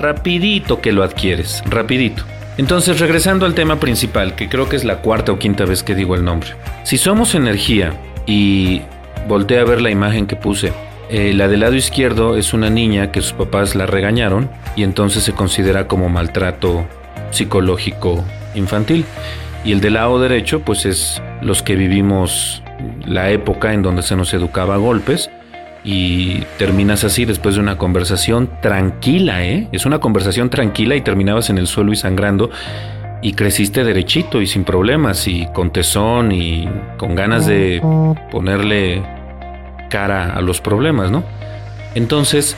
rapidito 0.00 0.80
que 0.80 0.90
lo 0.90 1.04
adquieres, 1.04 1.62
rapidito. 1.66 2.24
Entonces, 2.58 2.98
regresando 2.98 3.46
al 3.46 3.54
tema 3.54 3.78
principal, 3.78 4.34
que 4.34 4.48
creo 4.48 4.68
que 4.68 4.76
es 4.76 4.84
la 4.84 4.96
cuarta 4.96 5.30
o 5.30 5.38
quinta 5.38 5.64
vez 5.64 5.84
que 5.84 5.94
digo 5.94 6.16
el 6.16 6.24
nombre. 6.24 6.50
Si 6.82 6.98
somos 6.98 7.36
energía 7.36 7.92
y 8.26 8.82
voltea 9.28 9.60
a 9.60 9.64
ver 9.64 9.80
la 9.80 9.90
imagen 9.90 10.26
que 10.26 10.34
puse, 10.34 10.72
Eh, 11.10 11.34
la 11.34 11.48
del 11.48 11.60
lado 11.60 11.74
izquierdo 11.74 12.34
es 12.38 12.54
una 12.54 12.70
niña 12.70 13.12
que 13.12 13.20
sus 13.20 13.34
papás 13.34 13.74
la 13.74 13.84
regañaron 13.84 14.48
y 14.74 14.84
entonces 14.84 15.22
se 15.22 15.34
considera 15.34 15.86
como 15.86 16.08
maltrato 16.08 16.86
psicológico 17.30 18.24
infantil. 18.54 19.04
Y 19.66 19.72
el 19.72 19.80
del 19.82 19.94
lado 19.94 20.18
derecho, 20.18 20.60
pues 20.60 20.86
es 20.86 21.20
los 21.44 21.62
que 21.62 21.76
vivimos 21.76 22.62
la 23.06 23.30
época 23.30 23.72
en 23.72 23.82
donde 23.82 24.02
se 24.02 24.16
nos 24.16 24.32
educaba 24.34 24.74
a 24.74 24.78
golpes 24.78 25.30
y 25.84 26.40
terminas 26.58 27.04
así 27.04 27.26
después 27.26 27.54
de 27.56 27.60
una 27.60 27.76
conversación 27.76 28.48
tranquila, 28.62 29.44
¿eh? 29.44 29.68
Es 29.70 29.84
una 29.84 30.00
conversación 30.00 30.48
tranquila 30.48 30.96
y 30.96 31.02
terminabas 31.02 31.50
en 31.50 31.58
el 31.58 31.66
suelo 31.66 31.92
y 31.92 31.96
sangrando 31.96 32.50
y 33.20 33.34
creciste 33.34 33.84
derechito 33.84 34.40
y 34.40 34.46
sin 34.46 34.64
problemas 34.64 35.28
y 35.28 35.46
con 35.52 35.70
tesón 35.70 36.32
y 36.32 36.68
con 36.96 37.14
ganas 37.14 37.46
de 37.46 37.80
ponerle 38.30 39.02
cara 39.90 40.34
a 40.34 40.40
los 40.40 40.60
problemas, 40.60 41.10
¿no? 41.10 41.22
Entonces, 41.94 42.56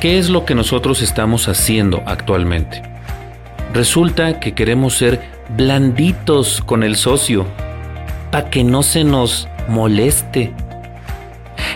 ¿qué 0.00 0.18
es 0.18 0.28
lo 0.28 0.44
que 0.44 0.54
nosotros 0.54 1.00
estamos 1.00 1.48
haciendo 1.48 2.02
actualmente? 2.06 2.82
Resulta 3.72 4.38
que 4.38 4.52
queremos 4.52 4.94
ser 4.94 5.20
blanditos 5.56 6.60
con 6.60 6.82
el 6.82 6.96
socio 6.96 7.46
para 8.30 8.50
que 8.50 8.64
no 8.64 8.82
se 8.82 9.04
nos 9.04 9.48
moleste. 9.68 10.52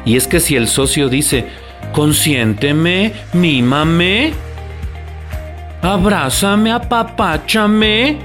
Y 0.05 0.17
es 0.17 0.27
que 0.27 0.41
si 0.41 0.57
el 0.57 0.69
socio 0.69 1.09
dice, 1.09 1.47
consiénteme, 1.93 3.13
mímame, 3.33 4.33
abrázame, 5.83 6.73
apapáchame, 6.73 8.19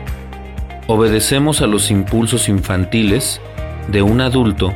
obedecemos 0.88 1.62
a 1.62 1.68
los 1.68 1.92
impulsos 1.92 2.50
infantiles 2.50 3.42
de 3.88 4.02
un 4.02 4.22
adulto 4.22 4.74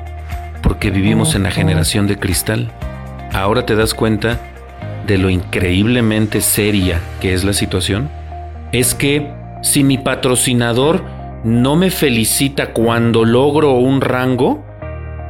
porque 0.61 0.91
vivimos 0.91 1.35
en 1.35 1.43
la 1.43 1.51
generación 1.51 2.07
de 2.07 2.17
cristal. 2.17 2.69
Ahora 3.33 3.65
te 3.65 3.75
das 3.75 3.93
cuenta 3.93 4.39
de 5.07 5.17
lo 5.17 5.29
increíblemente 5.29 6.41
seria 6.41 6.99
que 7.21 7.33
es 7.33 7.43
la 7.43 7.53
situación. 7.53 8.09
Es 8.71 8.93
que 8.93 9.31
si 9.61 9.83
mi 9.83 9.97
patrocinador 9.97 11.03
no 11.43 11.75
me 11.75 11.89
felicita 11.89 12.73
cuando 12.73 13.25
logro 13.25 13.73
un 13.73 14.01
rango, 14.01 14.65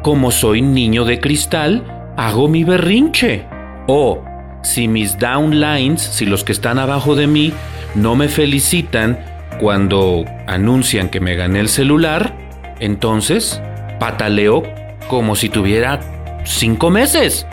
como 0.02 0.32
soy 0.32 0.62
niño 0.62 1.06
de 1.06 1.20
cristal, 1.20 2.14
hago 2.18 2.48
mi 2.48 2.64
berrinche. 2.64 3.46
O 3.88 4.24
si 4.62 4.88
mis 4.88 5.18
downlines, 5.20 6.02
si 6.02 6.26
los 6.26 6.44
que 6.44 6.52
están 6.52 6.80
abajo 6.80 7.16
de 7.16 7.28
mí, 7.28 7.54
no 7.96 8.16
me 8.16 8.28
felicitan 8.28 9.20
cuando 9.60 10.26
anuncian 10.48 11.10
que 11.10 11.20
me 11.20 11.36
gané 11.36 11.60
el 11.60 11.70
celular, 11.70 12.34
entonces 12.80 13.62
pataleo 14.00 14.64
como 15.08 15.36
si 15.36 15.50
tuviera 15.50 16.00
cinco 16.44 16.90
meses. 16.90 17.46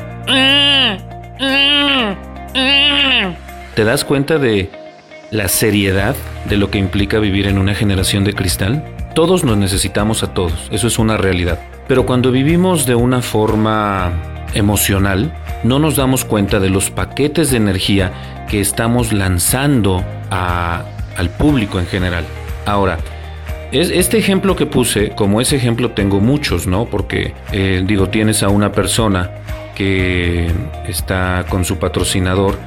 ¿Te 3.74 3.84
das 3.84 4.04
cuenta 4.04 4.38
de 4.38 4.70
la 5.30 5.48
seriedad 5.48 6.14
de 6.48 6.56
lo 6.56 6.70
que 6.70 6.78
implica 6.78 7.18
vivir 7.18 7.46
en 7.46 7.58
una 7.58 7.74
generación 7.74 8.24
de 8.24 8.34
cristal? 8.34 8.84
Todos 9.14 9.44
nos 9.44 9.56
necesitamos 9.56 10.22
a 10.22 10.34
todos, 10.34 10.68
eso 10.70 10.86
es 10.86 10.98
una 10.98 11.16
realidad. 11.16 11.58
Pero 11.88 12.04
cuando 12.04 12.32
vivimos 12.32 12.86
de 12.86 12.94
una 12.94 13.22
forma 13.22 14.12
emocional, 14.54 15.32
no 15.62 15.78
nos 15.78 15.96
damos 15.96 16.24
cuenta 16.24 16.60
de 16.60 16.70
los 16.70 16.90
paquetes 16.90 17.50
de 17.50 17.56
energía 17.56 18.12
que 18.48 18.60
estamos 18.60 19.12
lanzando 19.12 20.04
al 20.30 21.30
público 21.30 21.78
en 21.78 21.86
general. 21.86 22.24
Ahora, 22.66 22.98
este 23.72 24.18
ejemplo 24.18 24.56
que 24.56 24.66
puse, 24.66 25.10
como 25.10 25.40
ese 25.40 25.56
ejemplo 25.56 25.90
tengo 25.90 26.20
muchos, 26.20 26.66
¿no? 26.66 26.86
Porque, 26.86 27.34
eh, 27.52 27.82
digo, 27.84 28.08
tienes 28.08 28.42
a 28.42 28.48
una 28.48 28.72
persona 28.72 29.30
que 29.74 30.50
está 30.86 31.44
con 31.48 31.64
su 31.64 31.78
patrocinador 31.78 32.58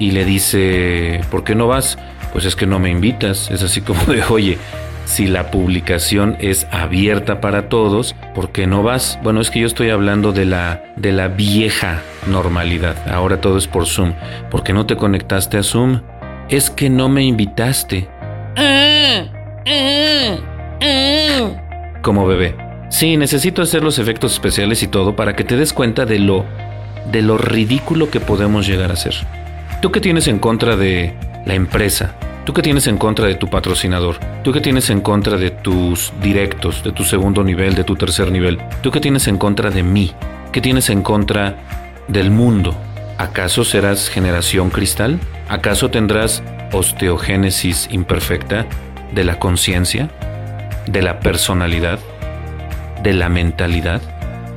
y 0.00 0.10
le 0.10 0.24
dice, 0.24 1.20
¿por 1.30 1.44
qué 1.44 1.54
no 1.54 1.68
vas? 1.68 1.96
Pues 2.32 2.44
es 2.44 2.56
que 2.56 2.66
no 2.66 2.80
me 2.80 2.90
invitas. 2.90 3.50
Es 3.50 3.62
así 3.62 3.82
como 3.82 4.02
de, 4.06 4.24
oye, 4.24 4.58
si 5.04 5.26
la 5.26 5.50
publicación 5.50 6.36
es 6.40 6.66
abierta 6.72 7.40
para 7.40 7.68
todos, 7.68 8.16
¿por 8.34 8.50
qué 8.50 8.66
no 8.66 8.82
vas? 8.82 9.18
Bueno, 9.22 9.40
es 9.40 9.50
que 9.50 9.60
yo 9.60 9.66
estoy 9.66 9.90
hablando 9.90 10.32
de 10.32 10.46
la, 10.46 10.82
de 10.96 11.12
la 11.12 11.28
vieja 11.28 12.00
normalidad. 12.26 12.96
Ahora 13.08 13.40
todo 13.40 13.58
es 13.58 13.66
por 13.66 13.86
Zoom. 13.86 14.14
¿Por 14.50 14.62
qué 14.62 14.72
no 14.72 14.86
te 14.86 14.96
conectaste 14.96 15.58
a 15.58 15.62
Zoom? 15.62 16.00
Es 16.48 16.70
que 16.70 16.88
no 16.88 17.08
me 17.08 17.22
invitaste. 17.22 18.08
Como 22.02 22.26
bebé. 22.26 22.56
Sí, 22.88 23.16
necesito 23.16 23.62
hacer 23.62 23.84
los 23.84 23.98
efectos 23.98 24.32
especiales 24.32 24.82
y 24.82 24.88
todo 24.88 25.14
para 25.14 25.36
que 25.36 25.44
te 25.44 25.56
des 25.56 25.72
cuenta 25.72 26.06
de 26.06 26.18
lo 26.18 26.44
de 27.12 27.22
lo 27.22 27.38
ridículo 27.38 28.10
que 28.10 28.20
podemos 28.20 28.66
llegar 28.66 28.92
a 28.92 28.96
ser. 28.96 29.14
¿Tú 29.80 29.90
qué 29.90 30.00
tienes 30.00 30.28
en 30.28 30.38
contra 30.38 30.76
de 30.76 31.14
la 31.46 31.54
empresa? 31.54 32.14
¿Tú 32.44 32.52
qué 32.52 32.62
tienes 32.62 32.86
en 32.86 32.98
contra 32.98 33.26
de 33.26 33.34
tu 33.34 33.48
patrocinador? 33.48 34.16
¿Tú 34.42 34.52
qué 34.52 34.60
tienes 34.60 34.90
en 34.90 35.00
contra 35.00 35.36
de 35.36 35.50
tus 35.50 36.12
directos, 36.22 36.82
de 36.82 36.92
tu 36.92 37.04
segundo 37.04 37.44
nivel, 37.44 37.74
de 37.74 37.84
tu 37.84 37.96
tercer 37.96 38.30
nivel? 38.30 38.58
¿Tú 38.82 38.90
qué 38.90 39.00
tienes 39.00 39.28
en 39.28 39.38
contra 39.38 39.70
de 39.70 39.82
mí? 39.82 40.12
¿Qué 40.52 40.60
tienes 40.60 40.90
en 40.90 41.02
contra 41.02 41.56
del 42.08 42.30
mundo? 42.30 42.74
¿Acaso 43.18 43.64
serás 43.64 44.08
generación 44.08 44.70
cristal? 44.70 45.18
¿Acaso 45.48 45.90
tendrás 45.90 46.42
osteogénesis 46.72 47.88
imperfecta? 47.90 48.66
de 49.12 49.24
la 49.24 49.38
conciencia, 49.38 50.08
de 50.86 51.02
la 51.02 51.20
personalidad, 51.20 51.98
de 53.02 53.12
la 53.12 53.28
mentalidad. 53.28 54.00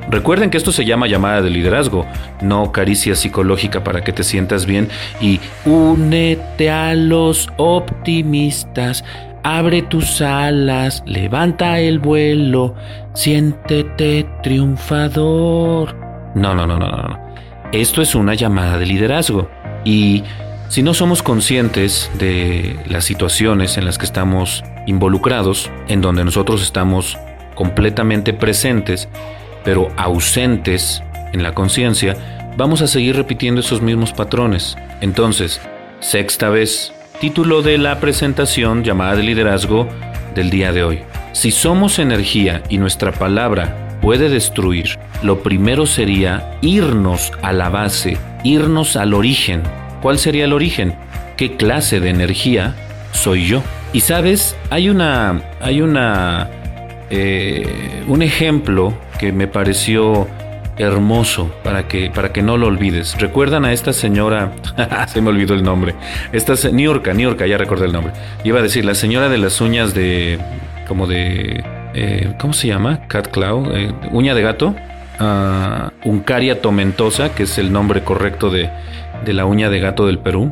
Recuerden 0.09 0.49
que 0.49 0.57
esto 0.57 0.71
se 0.71 0.85
llama 0.85 1.07
llamada 1.07 1.41
de 1.41 1.49
liderazgo, 1.49 2.05
no 2.41 2.71
caricia 2.71 3.15
psicológica 3.15 3.83
para 3.83 4.03
que 4.03 4.13
te 4.13 4.23
sientas 4.23 4.65
bien 4.65 4.89
y 5.21 5.39
únete 5.65 6.69
a 6.69 6.93
los 6.93 7.49
optimistas, 7.57 9.03
abre 9.43 9.81
tus 9.81 10.21
alas, 10.21 11.03
levanta 11.05 11.79
el 11.79 11.99
vuelo, 11.99 12.75
siéntete 13.13 14.27
triunfador. 14.41 15.95
No, 16.35 16.53
no, 16.53 16.67
no, 16.67 16.77
no, 16.77 16.87
no. 16.87 17.19
Esto 17.71 18.01
es 18.01 18.13
una 18.13 18.33
llamada 18.33 18.77
de 18.77 18.85
liderazgo 18.85 19.49
y 19.83 20.23
si 20.69 20.81
no 20.81 20.93
somos 20.93 21.21
conscientes 21.21 22.09
de 22.17 22.79
las 22.87 23.05
situaciones 23.05 23.77
en 23.77 23.85
las 23.85 23.97
que 23.97 24.05
estamos 24.05 24.63
involucrados, 24.87 25.69
en 25.87 26.01
donde 26.01 26.25
nosotros 26.25 26.61
estamos 26.63 27.17
completamente 27.55 28.33
presentes, 28.33 29.07
pero 29.63 29.89
ausentes 29.97 31.03
en 31.31 31.43
la 31.43 31.53
conciencia, 31.53 32.15
vamos 32.57 32.81
a 32.81 32.87
seguir 32.87 33.15
repitiendo 33.15 33.61
esos 33.61 33.81
mismos 33.81 34.13
patrones. 34.13 34.77
Entonces, 35.01 35.61
sexta 35.99 36.49
vez, 36.49 36.93
título 37.19 37.61
de 37.61 37.77
la 37.77 37.99
presentación 37.99 38.83
llamada 38.83 39.15
de 39.15 39.23
liderazgo 39.23 39.87
del 40.35 40.49
día 40.49 40.71
de 40.71 40.83
hoy. 40.83 40.99
Si 41.31 41.51
somos 41.51 41.99
energía 41.99 42.61
y 42.69 42.77
nuestra 42.77 43.11
palabra 43.11 43.97
puede 44.01 44.29
destruir, 44.29 44.99
lo 45.23 45.41
primero 45.41 45.85
sería 45.85 46.57
irnos 46.61 47.31
a 47.41 47.53
la 47.53 47.69
base, 47.69 48.17
irnos 48.43 48.95
al 48.95 49.13
origen 49.13 49.63
¿Cuál 50.03 50.19
sería 50.19 50.43
el 50.43 50.51
origen? 50.51 50.93
¿Qué 51.37 51.55
clase 51.55 52.01
de 52.01 52.09
energía 52.09 52.75
soy 53.13 53.47
yo? 53.47 53.63
Y 53.93 54.01
sabes, 54.01 54.57
hay 54.69 54.89
una, 54.89 55.41
hay 55.61 55.79
una, 55.79 56.49
eh, 57.09 58.03
un 58.09 58.21
ejemplo 58.21 58.93
que 59.23 59.31
me 59.31 59.47
pareció 59.47 60.27
hermoso 60.75 61.49
para 61.63 61.87
que, 61.87 62.11
para 62.13 62.33
que 62.33 62.41
no 62.41 62.57
lo 62.57 62.67
olvides. 62.67 63.17
¿Recuerdan 63.21 63.63
a 63.63 63.71
esta 63.71 63.93
señora? 63.93 64.51
Se 65.07 65.21
me 65.21 65.29
olvidó 65.29 65.53
el 65.53 65.63
nombre. 65.63 65.95
Esta 66.33 66.55
Niurka, 66.69 67.13
ya 67.13 67.57
recordé 67.57 67.85
el 67.85 67.93
nombre. 67.93 68.11
Iba 68.43 68.59
a 68.59 68.61
decir, 68.61 68.83
la 68.83 68.95
señora 68.95 69.29
de 69.29 69.37
las 69.37 69.61
uñas 69.61 69.93
de, 69.93 70.39
como 70.89 71.07
de, 71.07 71.63
eh, 71.93 72.33
¿cómo 72.37 72.51
se 72.51 72.67
llama? 72.67 73.07
Cat 73.07 73.29
Claw, 73.29 73.71
eh, 73.73 73.93
uña 74.11 74.35
de 74.35 74.41
gato. 74.41 74.75
Uh, 75.21 76.09
Uncaria 76.09 76.61
tomentosa, 76.61 77.33
que 77.33 77.43
es 77.43 77.57
el 77.57 77.71
nombre 77.71 78.03
correcto 78.03 78.49
de, 78.49 78.69
de 79.23 79.31
la 79.31 79.45
uña 79.45 79.69
de 79.69 79.79
gato 79.79 80.05
del 80.05 80.19
Perú. 80.19 80.51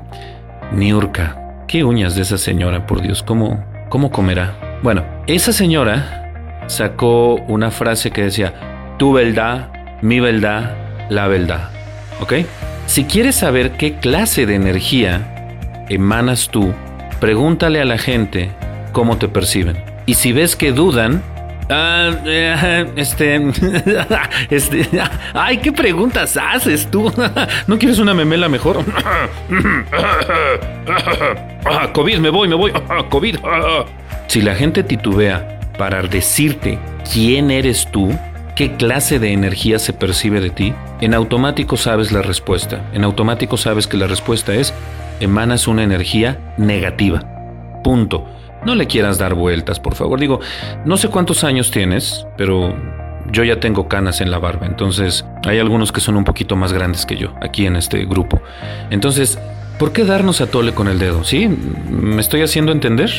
Niurka. 0.72 1.66
¿Qué 1.68 1.84
uñas 1.84 2.16
de 2.16 2.22
esa 2.22 2.38
señora, 2.38 2.88
por 2.88 3.02
Dios? 3.02 3.22
¿Cómo, 3.22 3.66
cómo 3.90 4.12
comerá? 4.12 4.80
Bueno, 4.82 5.04
esa 5.28 5.52
señora 5.52 6.21
sacó 6.72 7.36
una 7.48 7.70
frase 7.70 8.12
que 8.12 8.24
decía, 8.24 8.96
tu 8.98 9.14
verdad, 9.14 9.70
mi 10.02 10.20
verdad, 10.20 10.76
la 11.10 11.28
verdad. 11.28 11.70
¿Ok? 12.22 12.34
Si 12.86 13.04
quieres 13.04 13.36
saber 13.36 13.72
qué 13.72 13.96
clase 13.96 14.46
de 14.46 14.56
energía 14.56 15.86
emanas 15.90 16.50
tú, 16.50 16.74
pregúntale 17.20 17.82
a 17.82 17.86
la 17.86 17.98
gente 17.98 18.52
cómo 18.94 19.18
te 19.18 19.28
perciben. 19.28 19.84
Y 20.06 20.16
si 20.16 20.32
ves 20.32 20.56
que 20.56 20.72
dudan, 20.72 21.22
Ah, 21.74 22.12
eh, 22.26 22.86
este, 22.98 23.40
este, 24.50 24.90
ay, 25.34 25.58
¿qué 25.60 25.72
preguntas 25.72 26.36
haces 26.36 26.92
tú? 26.92 27.10
¿No 27.68 27.80
quieres 27.80 27.98
una 28.00 28.14
memela 28.14 28.50
mejor? 28.50 28.84
Ah, 31.64 31.94
COVID, 31.94 32.18
me 32.18 32.30
voy, 32.30 32.48
me 32.50 32.56
voy. 32.56 32.74
Ah, 32.90 33.06
COVID. 33.08 33.38
Si 34.28 34.42
la 34.42 34.56
gente 34.56 34.84
titubea 34.84 35.61
para 35.78 36.02
decirte 36.04 36.80
quién 37.12 37.52
eres 37.52 37.90
tú, 37.92 38.12
qué 38.56 38.76
clase 38.76 39.20
de 39.20 39.34
energía 39.34 39.80
se 39.80 39.94
percibe 39.94 40.42
de 40.42 40.50
ti, 40.50 40.74
en 41.02 41.14
automático 41.14 41.78
sabes 41.78 42.12
la 42.12 42.22
respuesta. 42.22 42.90
En 42.94 43.04
automático 43.04 43.58
sabes 43.58 43.88
que 43.88 43.98
la 43.98 44.08
respuesta 44.08 44.54
es 44.54 44.74
emanas 45.20 45.68
una 45.68 45.84
energía 45.84 46.54
negativa. 46.58 47.24
Punto. 47.84 48.28
No 48.66 48.76
le 48.76 48.86
quieras 48.86 49.18
dar 49.18 49.34
vueltas, 49.34 49.80
por 49.80 49.96
favor. 49.96 50.20
Digo, 50.20 50.40
no 50.86 50.98
sé 50.98 51.08
cuántos 51.08 51.44
años 51.44 51.72
tienes, 51.72 52.28
pero 52.38 52.76
yo 53.32 53.44
ya 53.44 53.60
tengo 53.60 53.88
canas 53.88 54.22
en 54.22 54.32
la 54.32 54.40
barba, 54.40 54.68
entonces 54.68 55.26
hay 55.46 55.60
algunos 55.60 55.92
que 55.92 56.02
son 56.02 56.16
un 56.16 56.24
poquito 56.24 56.56
más 56.56 56.74
grandes 56.74 57.06
que 57.06 57.18
yo 57.18 57.34
aquí 57.42 57.66
en 57.66 57.76
este 57.76 58.06
grupo. 58.06 58.42
Entonces, 58.90 59.40
¿por 59.80 59.94
qué 59.94 60.06
darnos 60.06 60.42
a 60.42 60.48
tole 60.48 60.74
con 60.74 60.88
el 60.88 61.00
dedo? 61.00 61.24
¿Sí? 61.24 61.48
¿Me 61.90 62.22
estoy 62.22 62.42
haciendo 62.42 62.72
entender? 62.72 63.10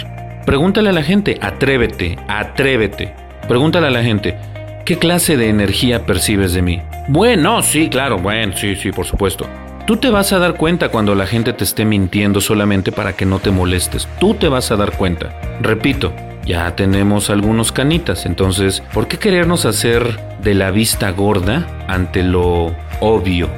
Pregúntale 0.44 0.88
a 0.88 0.92
la 0.92 1.02
gente, 1.02 1.38
atrévete, 1.40 2.18
atrévete. 2.26 3.14
Pregúntale 3.46 3.86
a 3.86 3.90
la 3.90 4.02
gente, 4.02 4.36
¿qué 4.84 4.98
clase 4.98 5.36
de 5.36 5.48
energía 5.48 6.04
percibes 6.04 6.52
de 6.52 6.62
mí? 6.62 6.82
Bueno, 7.08 7.62
sí, 7.62 7.88
claro, 7.88 8.18
bueno, 8.18 8.56
sí, 8.56 8.74
sí, 8.74 8.90
por 8.90 9.06
supuesto. 9.06 9.46
Tú 9.86 9.96
te 9.96 10.10
vas 10.10 10.32
a 10.32 10.38
dar 10.38 10.54
cuenta 10.54 10.88
cuando 10.88 11.14
la 11.14 11.26
gente 11.26 11.52
te 11.52 11.64
esté 11.64 11.84
mintiendo 11.84 12.40
solamente 12.40 12.92
para 12.92 13.14
que 13.14 13.26
no 13.26 13.38
te 13.38 13.50
molestes. 13.50 14.08
Tú 14.18 14.34
te 14.34 14.48
vas 14.48 14.70
a 14.70 14.76
dar 14.76 14.92
cuenta. 14.96 15.32
Repito, 15.60 16.12
ya 16.44 16.74
tenemos 16.74 17.30
algunos 17.30 17.70
canitas, 17.70 18.26
entonces, 18.26 18.82
¿por 18.92 19.06
qué 19.06 19.18
querernos 19.18 19.64
hacer 19.64 20.18
de 20.42 20.54
la 20.54 20.72
vista 20.72 21.10
gorda 21.10 21.66
ante 21.86 22.24
lo 22.24 22.74
obvio? 23.00 23.48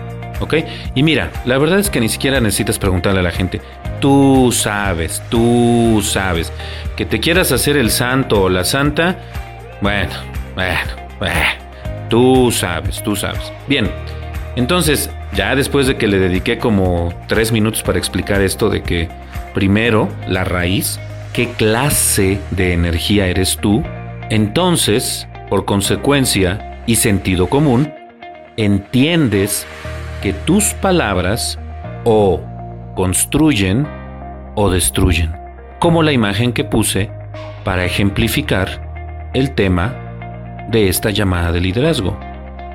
¿Ok? 0.40 0.54
Y 0.94 1.02
mira, 1.02 1.30
la 1.46 1.56
verdad 1.56 1.78
es 1.78 1.88
que 1.88 2.00
ni 2.00 2.08
siquiera 2.08 2.40
necesitas 2.40 2.78
preguntarle 2.78 3.20
a 3.20 3.22
la 3.22 3.30
gente. 3.30 3.60
Tú 4.04 4.52
sabes, 4.52 5.22
tú 5.30 6.02
sabes. 6.02 6.52
Que 6.94 7.06
te 7.06 7.20
quieras 7.20 7.52
hacer 7.52 7.78
el 7.78 7.90
santo 7.90 8.42
o 8.42 8.48
la 8.50 8.62
santa, 8.62 9.16
bueno, 9.80 10.12
bueno, 10.54 10.90
bueno. 11.18 11.34
Tú 12.10 12.52
sabes, 12.52 13.02
tú 13.02 13.16
sabes. 13.16 13.50
Bien, 13.66 13.90
entonces, 14.56 15.08
ya 15.32 15.56
después 15.56 15.86
de 15.86 15.96
que 15.96 16.06
le 16.06 16.18
dediqué 16.18 16.58
como 16.58 17.14
tres 17.28 17.50
minutos 17.50 17.82
para 17.82 17.96
explicar 17.96 18.42
esto 18.42 18.68
de 18.68 18.82
que 18.82 19.08
primero 19.54 20.10
la 20.28 20.44
raíz, 20.44 21.00
qué 21.32 21.52
clase 21.52 22.40
de 22.50 22.74
energía 22.74 23.26
eres 23.28 23.56
tú, 23.56 23.82
entonces, 24.28 25.26
por 25.48 25.64
consecuencia 25.64 26.82
y 26.86 26.96
sentido 26.96 27.46
común, 27.48 27.90
entiendes 28.58 29.66
que 30.22 30.34
tus 30.34 30.74
palabras 30.74 31.58
o 32.04 32.42
construyen 32.94 33.86
o 34.54 34.70
destruyen, 34.70 35.32
como 35.78 36.02
la 36.02 36.12
imagen 36.12 36.52
que 36.52 36.64
puse 36.64 37.10
para 37.64 37.84
ejemplificar 37.84 39.30
el 39.34 39.52
tema 39.52 39.94
de 40.70 40.88
esta 40.88 41.10
llamada 41.10 41.52
de 41.52 41.60
liderazgo. 41.60 42.18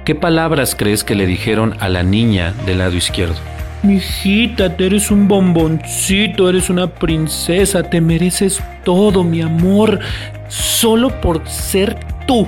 ¿Qué 0.05 0.15
palabras 0.15 0.75
crees 0.75 1.03
que 1.03 1.15
le 1.15 1.25
dijeron 1.25 1.75
a 1.79 1.89
la 1.89 2.03
niña 2.03 2.53
del 2.65 2.79
lado 2.79 2.95
izquierdo? 2.95 3.35
Mijita, 3.83 4.75
tú 4.75 4.83
eres 4.83 5.09
un 5.09 5.27
bomboncito, 5.27 6.49
eres 6.49 6.69
una 6.69 6.87
princesa, 6.87 7.83
te 7.83 8.01
mereces 8.01 8.61
todo, 8.83 9.23
mi 9.23 9.41
amor, 9.41 9.99
solo 10.49 11.09
por 11.21 11.47
ser 11.47 11.97
tú. 12.27 12.47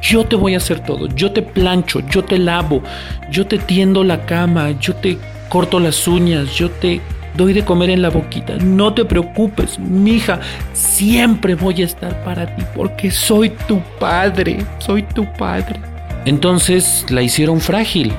Yo 0.00 0.24
te 0.24 0.36
voy 0.36 0.54
a 0.54 0.56
hacer 0.56 0.80
todo, 0.80 1.06
yo 1.08 1.32
te 1.32 1.42
plancho, 1.42 2.00
yo 2.08 2.24
te 2.24 2.38
lavo, 2.38 2.82
yo 3.30 3.46
te 3.46 3.58
tiendo 3.58 4.02
la 4.04 4.24
cama, 4.24 4.70
yo 4.70 4.94
te 4.94 5.18
corto 5.50 5.80
las 5.80 6.08
uñas, 6.08 6.54
yo 6.54 6.70
te 6.70 7.02
doy 7.34 7.52
de 7.52 7.64
comer 7.64 7.90
en 7.90 8.00
la 8.00 8.08
boquita. 8.08 8.56
No 8.56 8.94
te 8.94 9.04
preocupes, 9.04 9.78
mija, 9.78 10.40
siempre 10.72 11.54
voy 11.54 11.82
a 11.82 11.84
estar 11.84 12.24
para 12.24 12.56
ti 12.56 12.62
porque 12.74 13.10
soy 13.10 13.50
tu 13.68 13.80
padre, 13.98 14.64
soy 14.78 15.02
tu 15.02 15.30
padre. 15.34 15.78
Entonces 16.24 17.04
la 17.10 17.20
hicieron 17.20 17.60
frágil. 17.60 18.12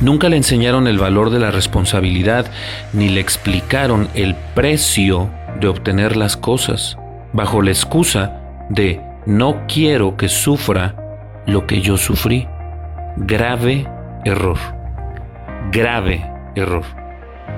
Nunca 0.00 0.28
le 0.28 0.36
enseñaron 0.36 0.86
el 0.86 0.98
valor 0.98 1.30
de 1.30 1.40
la 1.40 1.50
responsabilidad 1.50 2.46
ni 2.92 3.08
le 3.08 3.20
explicaron 3.20 4.08
el 4.14 4.34
precio 4.54 5.28
de 5.60 5.68
obtener 5.68 6.16
las 6.16 6.36
cosas, 6.36 6.96
bajo 7.32 7.62
la 7.62 7.70
excusa 7.70 8.40
de 8.70 9.00
no 9.26 9.66
quiero 9.66 10.16
que 10.16 10.28
sufra 10.28 10.94
lo 11.46 11.66
que 11.66 11.80
yo 11.80 11.96
sufrí. 11.96 12.46
Grave 13.16 13.86
error. 14.24 14.58
Grave 15.72 16.37
error. 16.58 16.84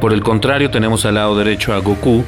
Por 0.01 0.13
el 0.13 0.23
contrario, 0.23 0.71
tenemos 0.71 1.05
al 1.05 1.15
lado 1.15 1.37
derecho 1.37 1.75
a 1.75 1.79
Goku, 1.79 2.25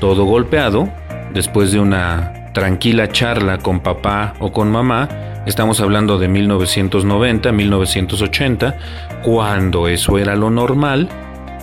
todo 0.00 0.24
golpeado, 0.24 0.88
después 1.34 1.72
de 1.72 1.80
una 1.80 2.52
tranquila 2.52 3.08
charla 3.08 3.58
con 3.58 3.80
papá 3.80 4.34
o 4.38 4.52
con 4.52 4.70
mamá, 4.70 5.08
Estamos 5.46 5.80
hablando 5.80 6.18
de 6.18 6.28
1990, 6.28 7.50
1980, 7.50 8.76
cuando 9.22 9.88
eso 9.88 10.18
era 10.18 10.36
lo 10.36 10.50
normal 10.50 11.08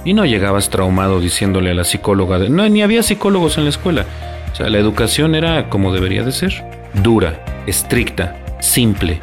y 0.04 0.13
no 0.13 0.26
llegabas 0.26 0.72
traumado 0.72 1.20
diciéndole 1.20 1.72
a 1.72 1.74
la 1.76 1.84
psicóloga, 1.84 2.39
no, 2.50 2.67
ni 2.67 2.82
había 2.82 3.04
psicólogos 3.04 3.58
en 3.58 3.65
la 3.65 3.70
escuela. 3.70 4.06
O 4.52 4.56
sea, 4.56 4.70
la 4.70 4.80
educación 4.80 5.36
era 5.36 5.70
como 5.70 5.93
debería 5.93 6.24
de 6.24 6.32
ser, 6.32 6.65
dura, 7.04 7.39
estricta, 7.67 8.36
simple, 8.60 9.20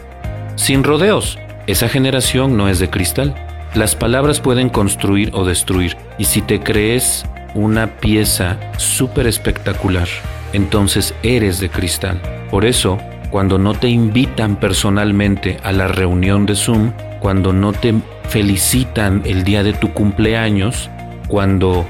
sin 0.55 0.85
rodeos. 0.85 1.38
Esa 1.66 1.88
generación 1.88 2.57
no 2.57 2.68
es 2.68 2.79
de 2.79 2.90
cristal. 2.90 3.35
Las 3.74 3.96
palabras 3.96 4.38
pueden 4.38 4.68
construir 4.68 5.30
o 5.34 5.44
destruir 5.44 5.96
y 6.16 6.26
si 6.26 6.42
te 6.42 6.60
crees 6.60 7.26
una 7.54 7.88
pieza 7.98 8.56
súper 8.76 9.26
espectacular, 9.26 10.06
entonces 10.52 11.12
eres 11.24 11.58
de 11.58 11.68
cristal. 11.70 12.20
Por 12.52 12.64
eso, 12.64 12.98
cuando 13.32 13.58
no 13.58 13.74
te 13.74 13.88
invitan 13.88 14.60
personalmente 14.60 15.56
a 15.64 15.72
la 15.72 15.88
reunión 15.88 16.46
de 16.46 16.54
Zoom, 16.54 16.92
cuando 17.18 17.52
no 17.52 17.72
te 17.72 17.94
felicitan 18.28 19.22
el 19.24 19.42
día 19.42 19.64
de 19.64 19.72
tu 19.72 19.92
cumpleaños, 19.92 20.88
cuando 21.26 21.84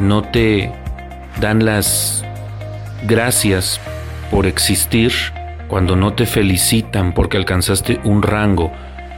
no 0.00 0.22
te 0.22 0.72
dan 1.38 1.66
las 1.66 2.24
gracias 3.06 3.78
por 4.30 4.46
existir, 4.46 5.12
cuando 5.68 5.96
no 5.96 6.14
te 6.14 6.24
felicitan 6.24 7.12
porque 7.12 7.36
alcanzaste 7.36 8.00
un 8.04 8.22
rango 8.22 8.72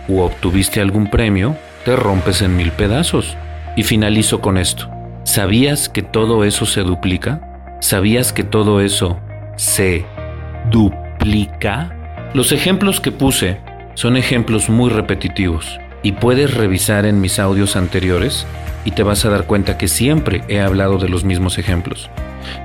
u 0.09 0.19
obtuviste 0.19 0.81
algún 0.81 1.09
premio, 1.09 1.57
te 1.85 1.97
rompes 1.97 2.43
en 2.43 2.57
mil 2.57 2.73
pedazos. 2.73 3.37
Y 3.77 3.85
finalizo 3.85 4.41
con 4.41 4.59
esto. 4.59 4.91
¿Sabías 5.25 5.89
que 5.89 6.03
todo 6.03 6.45
eso 6.45 6.67
se 6.67 6.81
duplica? 6.81 7.77
¿Sabías 7.81 8.33
que 8.33 8.45
todo 8.45 8.81
eso 8.81 9.21
se 9.57 10.05
duplica? 10.71 11.95
Los 12.35 12.53
ejemplos 12.53 13.01
que 13.01 13.13
puse 13.13 13.61
son 13.95 14.17
ejemplos 14.17 14.69
muy 14.69 14.91
repetitivos 14.91 15.79
y 16.03 16.13
puedes 16.13 16.55
revisar 16.55 17.07
en 17.07 17.21
mis 17.21 17.39
audios 17.39 17.77
anteriores 17.77 18.47
y 18.85 18.93
te 18.93 19.03
vas 19.03 19.25
a 19.25 19.31
dar 19.31 19.45
cuenta 19.45 19.77
que 19.77 19.89
siempre 19.89 20.43
he 20.49 20.61
hablado 20.61 20.99
de 20.99 21.09
los 21.09 21.25
mismos 21.25 21.59
ejemplos. 21.59 22.11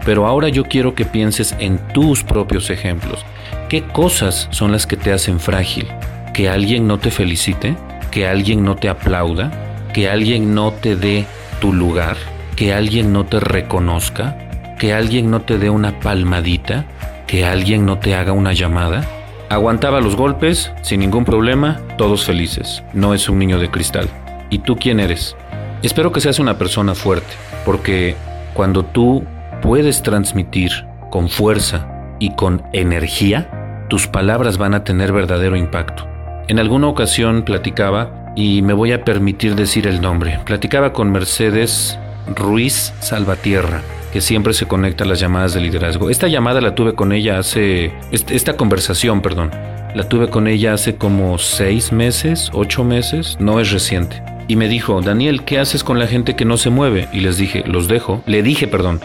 Pero 0.06 0.28
ahora 0.28 0.50
yo 0.50 0.66
quiero 0.66 0.96
que 0.96 1.06
pienses 1.06 1.56
en 1.60 1.78
tus 1.94 2.24
propios 2.24 2.70
ejemplos. 2.70 3.26
¿Qué 3.70 3.84
cosas 3.84 4.48
son 4.52 4.72
las 4.72 4.88
que 4.88 4.98
te 4.98 5.12
hacen 5.12 5.40
frágil? 5.40 5.88
¿Que 6.34 6.50
alguien 6.50 6.88
no 6.88 7.00
te 7.00 7.12
felicite? 7.12 7.76
¿Que 8.14 8.28
alguien 8.28 8.64
no 8.64 8.76
te 8.76 8.88
aplauda? 8.88 9.52
¿Que 9.94 10.10
alguien 10.10 10.56
no 10.56 10.72
te 10.72 10.96
dé 10.96 11.26
tu 11.60 11.74
lugar? 11.74 12.16
¿Que 12.56 12.74
alguien 12.74 13.12
no 13.12 13.26
te 13.26 13.40
reconozca? 13.40 14.38
¿Que 14.80 14.94
alguien 14.94 15.32
no 15.32 15.42
te 15.42 15.58
dé 15.58 15.70
una 15.70 16.00
palmadita? 16.00 16.86
que 17.34 17.46
alguien 17.46 17.84
no 17.84 17.98
te 17.98 18.14
haga 18.14 18.32
una 18.32 18.54
llamada? 18.54 19.04
Aguantaba 19.50 20.02
los 20.02 20.16
golpes 20.16 20.72
sin 20.84 21.00
ningún 21.00 21.26
problema, 21.26 21.82
todos 21.98 22.26
felices. 22.26 22.84
No 22.94 23.16
es 23.16 23.28
un 23.28 23.40
niño 23.40 23.58
de 23.58 23.72
cristal. 23.72 24.08
¿Y 24.52 24.60
tú 24.60 24.78
quién 24.78 25.00
eres? 25.00 25.36
Espero 25.82 26.12
que 26.12 26.22
seas 26.22 26.38
una 26.38 26.60
persona 26.60 26.94
fuerte, 26.94 27.34
porque 27.66 28.16
cuando 28.54 28.86
tú 28.86 29.24
puedes 29.64 30.04
transmitir 30.04 30.86
con 31.10 31.28
fuerza 31.28 31.88
y 32.20 32.36
con 32.36 32.62
energía, 32.72 33.86
tus 33.90 34.06
palabras 34.06 34.60
van 34.60 34.76
a 34.76 34.84
tener 34.84 35.12
verdadero 35.12 35.58
impacto. 35.58 36.13
En 36.48 36.60
alguna 36.60 36.88
ocasión 36.88 37.44
platicaba, 37.44 38.34
y 38.36 38.62
me 38.62 38.74
voy 38.74 38.92
a 38.92 39.06
permitir 39.06 39.56
decir 39.56 39.88
el 39.88 40.02
nombre, 40.02 40.40
platicaba 40.46 40.92
con 40.92 41.12
Mercedes 41.12 41.98
Ruiz 42.36 42.94
Salvatierra 43.00 43.82
que 44.12 44.22
siempre 44.22 44.54
se 44.54 44.68
conecta 44.68 45.06
a 45.06 45.08
las 45.08 45.20
llamadas 45.20 45.56
de 45.56 45.62
liderazgo. 45.62 46.12
Esta 46.12 46.28
llamada 46.28 46.62
la 46.62 46.76
tuve 46.76 46.94
con 46.94 47.14
ella 47.14 47.40
hace, 47.40 47.92
esta 48.12 48.56
conversación, 48.56 49.22
perdón, 49.22 49.50
la 49.96 50.08
tuve 50.08 50.30
con 50.30 50.48
ella 50.48 50.74
hace 50.74 50.98
como 50.98 51.40
seis 51.40 51.92
meses, 51.92 52.52
ocho 52.54 52.84
meses, 52.84 53.38
no 53.40 53.60
es 53.60 53.72
reciente. 53.72 54.22
Y 54.48 54.56
me 54.56 54.68
dijo, 54.68 55.02
Daniel, 55.02 55.44
¿qué 55.46 55.58
haces 55.58 55.84
con 55.84 55.98
la 55.98 56.06
gente 56.06 56.36
que 56.36 56.46
no 56.46 56.58
se 56.58 56.70
mueve? 56.70 57.08
Y 57.12 57.22
les 57.22 57.38
dije, 57.38 57.64
los 57.66 57.88
dejo. 57.88 58.22
Le 58.28 58.44
dije, 58.44 58.68
perdón, 58.68 59.02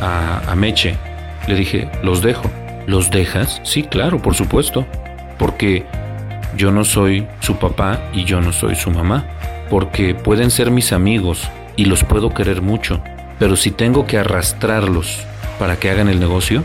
a, 0.00 0.40
a 0.48 0.54
Meche, 0.54 0.94
le 1.48 1.56
dije, 1.56 1.88
los 2.04 2.22
dejo. 2.22 2.48
¿Los 2.86 3.10
dejas? 3.10 3.60
Sí, 3.64 3.82
claro, 3.82 4.22
por 4.22 4.34
supuesto. 4.34 4.86
Porque 5.36 5.84
yo 6.56 6.70
no 6.70 6.84
soy 6.84 7.26
su 7.40 7.56
papá 7.56 8.00
y 8.12 8.24
yo 8.24 8.40
no 8.40 8.52
soy 8.52 8.74
su 8.74 8.90
mamá. 8.90 9.26
Porque 9.70 10.14
pueden 10.14 10.50
ser 10.50 10.70
mis 10.70 10.92
amigos 10.92 11.48
y 11.76 11.86
los 11.86 12.04
puedo 12.04 12.32
querer 12.32 12.62
mucho 12.62 13.00
pero 13.38 13.56
si 13.56 13.70
tengo 13.70 14.06
que 14.06 14.18
arrastrarlos 14.18 15.24
para 15.58 15.76
que 15.76 15.90
hagan 15.90 16.08
el 16.08 16.20
negocio, 16.20 16.62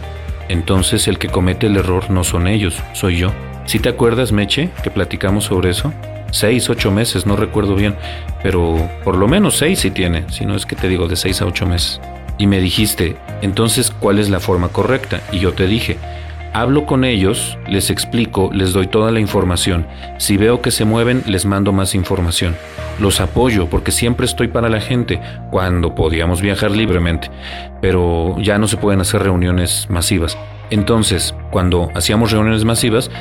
entonces 0.47 1.07
el 1.07 1.17
que 1.17 1.27
comete 1.27 1.67
el 1.67 1.77
error 1.77 2.09
no 2.09 2.23
son 2.23 2.47
ellos, 2.47 2.81
soy 2.93 3.17
yo. 3.17 3.31
¿Sí 3.65 3.79
te 3.79 3.89
acuerdas, 3.89 4.31
Meche, 4.31 4.69
que 4.83 4.91
platicamos 4.91 5.45
sobre 5.45 5.71
eso? 5.71 5.93
Seis, 6.31 6.69
ocho 6.69 6.91
meses, 6.91 7.25
no 7.25 7.35
recuerdo 7.35 7.75
bien, 7.75 7.95
pero 8.43 8.89
por 9.03 9.15
lo 9.15 9.27
menos 9.27 9.57
seis 9.57 9.79
sí 9.79 9.91
tiene, 9.91 10.25
si 10.29 10.45
no 10.45 10.55
es 10.55 10.65
que 10.65 10.75
te 10.75 10.87
digo 10.87 11.07
de 11.07 11.15
seis 11.15 11.41
a 11.41 11.45
ocho 11.45 11.65
meses. 11.65 11.99
Y 12.37 12.47
me 12.47 12.59
dijiste, 12.59 13.17
entonces, 13.41 13.91
¿cuál 13.91 14.17
es 14.19 14.29
la 14.29 14.39
forma 14.39 14.69
correcta? 14.69 15.21
Y 15.31 15.39
yo 15.39 15.53
te 15.53 15.67
dije, 15.67 15.97
Hablo 16.51 16.87
con 16.87 17.03
ellos, 17.03 17.57
les 17.67 17.91
explico, 17.91 18.49
les 18.51 18.73
doy 18.73 18.87
toda 18.87 19.11
la 19.11 19.19
información. 19.19 19.85
Si 20.17 20.35
veo 20.35 20.61
que 20.61 20.71
se 20.71 20.83
mueven, 20.83 21.23
les 21.27 21.45
mando 21.45 21.71
más 21.71 21.93
información. 21.93 22.55
Los 22.99 23.21
apoyo 23.21 23.67
porque 23.69 23.91
siempre 23.91 24.25
estoy 24.25 24.47
para 24.47 24.67
la 24.67 24.81
gente 24.81 25.21
cuando 25.51 25.93
podíamos 25.93 26.41
viajar 26.41 26.71
libremente, 26.71 27.29
pero 27.81 28.35
ya 28.39 28.57
no 28.57 28.67
se 28.67 28.77
pueden 28.77 28.99
hacer 28.99 29.21
reuniones 29.21 29.87
masivas. 29.89 30.37
Entonces, 30.71 31.35
cuando 31.51 31.91
hacíamos 31.93 32.31
reuniones 32.31 32.65
masivas, 32.65 33.11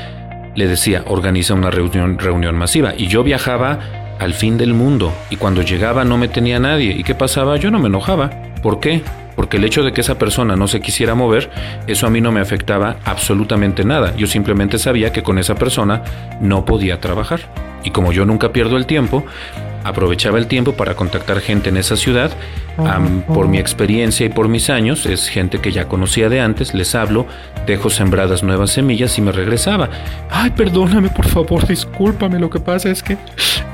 le 0.54 0.66
decía, 0.66 1.04
organiza 1.06 1.54
una 1.54 1.70
reunión, 1.70 2.56
masiva. 2.56 2.94
Y 2.96 3.08
yo 3.08 3.22
viajaba 3.22 3.78
al 4.18 4.34
fin 4.34 4.56
del 4.56 4.74
mundo 4.74 5.12
y 5.30 5.36
cuando 5.36 5.62
llegaba 5.62 6.04
no 6.04 6.16
me 6.16 6.28
tenía 6.28 6.58
nadie. 6.58 6.92
¿Y 6.92 7.04
qué 7.04 7.14
pasaba? 7.14 7.56
Yo 7.58 7.70
no 7.70 7.78
me 7.78 7.88
enojaba. 7.88 8.30
¿Por 8.62 8.80
qué? 8.80 9.02
Porque 9.38 9.58
el 9.58 9.64
hecho 9.64 9.84
de 9.84 9.92
que 9.92 10.00
esa 10.00 10.18
persona 10.18 10.56
no 10.56 10.66
se 10.66 10.80
quisiera 10.80 11.14
mover, 11.14 11.48
eso 11.86 12.08
a 12.08 12.10
mí 12.10 12.20
no 12.20 12.32
me 12.32 12.40
afectaba 12.40 12.96
absolutamente 13.04 13.84
nada. 13.84 14.16
Yo 14.16 14.26
simplemente 14.26 14.80
sabía 14.80 15.12
que 15.12 15.22
con 15.22 15.38
esa 15.38 15.54
persona 15.54 16.02
no 16.40 16.64
podía 16.64 17.00
trabajar. 17.00 17.42
Y 17.84 17.90
como 17.90 18.10
yo 18.10 18.24
nunca 18.24 18.50
pierdo 18.50 18.76
el 18.76 18.86
tiempo, 18.86 19.24
aprovechaba 19.88 20.38
el 20.38 20.46
tiempo 20.46 20.72
para 20.72 20.94
contactar 20.94 21.40
gente 21.40 21.68
en 21.68 21.76
esa 21.76 21.96
ciudad. 21.96 22.30
por 23.34 23.48
mi 23.48 23.58
experiencia 23.58 24.26
y 24.26 24.28
por 24.28 24.48
mis 24.48 24.70
años, 24.70 25.04
es 25.06 25.28
gente 25.28 25.60
que 25.60 25.72
ya 25.72 25.88
conocía 25.88 26.28
de 26.28 26.40
antes, 26.40 26.74
les 26.74 26.94
hablo, 26.94 27.26
dejo 27.66 27.90
sembradas 27.90 28.42
nuevas 28.42 28.70
semillas 28.70 29.18
y 29.18 29.22
me 29.22 29.32
regresaba. 29.32 29.88
Ay, 30.30 30.50
perdóname, 30.50 31.08
por 31.08 31.26
favor, 31.26 31.66
discúlpame. 31.66 32.38
Lo 32.38 32.50
que 32.50 32.60
pasa 32.60 32.88
es 32.90 33.02
que 33.02 33.16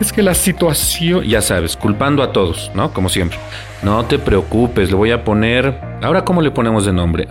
es 0.00 0.12
que 0.12 0.22
la 0.22 0.34
situación, 0.34 1.24
ya 1.24 1.42
sabes, 1.42 1.76
culpando 1.76 2.22
a 2.22 2.32
todos, 2.32 2.70
¿no? 2.74 2.92
Como 2.92 3.08
siempre. 3.08 3.38
No 3.82 4.04
te 4.06 4.18
preocupes, 4.18 4.90
le 4.90 4.96
voy 4.96 5.10
a 5.10 5.24
poner. 5.24 5.78
Ahora, 6.02 6.24
¿cómo 6.24 6.40
le 6.40 6.50
ponemos 6.50 6.86
de 6.86 6.92
nombre? 6.92 7.28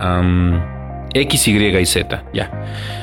X, 1.14 1.48
Y 1.48 1.76
y 1.76 1.86
Z, 1.86 2.24
ya. 2.32 2.50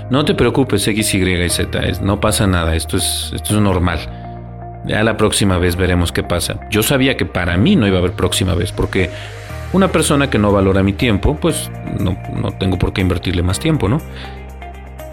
No 0.10 0.26
te 0.26 0.34
preocupes, 0.34 0.88
X, 0.88 1.14
Y 1.14 1.22
y 1.22 1.50
Z. 1.50 1.80
Es, 1.80 2.02
no 2.02 2.20
pasa 2.20 2.48
nada, 2.48 2.76
esto 2.76 2.98
es, 2.98 3.32
esto 3.34 3.56
es 3.56 3.62
normal. 3.62 4.00
Ya 4.86 5.04
la 5.04 5.18
próxima 5.18 5.58
vez 5.58 5.76
veremos 5.76 6.12
qué 6.12 6.24
pasa. 6.24 6.60
Yo 6.70 6.84
sabía 6.84 7.18
que 7.18 7.26
para 7.26 7.58
mí 7.58 7.76
no 7.76 7.88
iba 7.88 7.98
a 7.98 8.00
haber 8.00 8.14
próxima 8.14 8.56
vez, 8.56 8.72
porque 8.72 9.10
una 9.74 9.90
persona 9.90 10.30
que 10.30 10.38
no 10.38 10.52
valora 10.52 10.84
mi 10.84 10.94
tiempo, 10.94 11.38
pues 11.40 11.70
no, 12.00 12.18
no 12.36 12.52
tengo 12.52 12.78
por 12.78 12.94
qué 12.94 13.02
invertirle 13.02 13.44
más 13.44 13.60
tiempo, 13.60 13.88
¿no? 13.88 14.02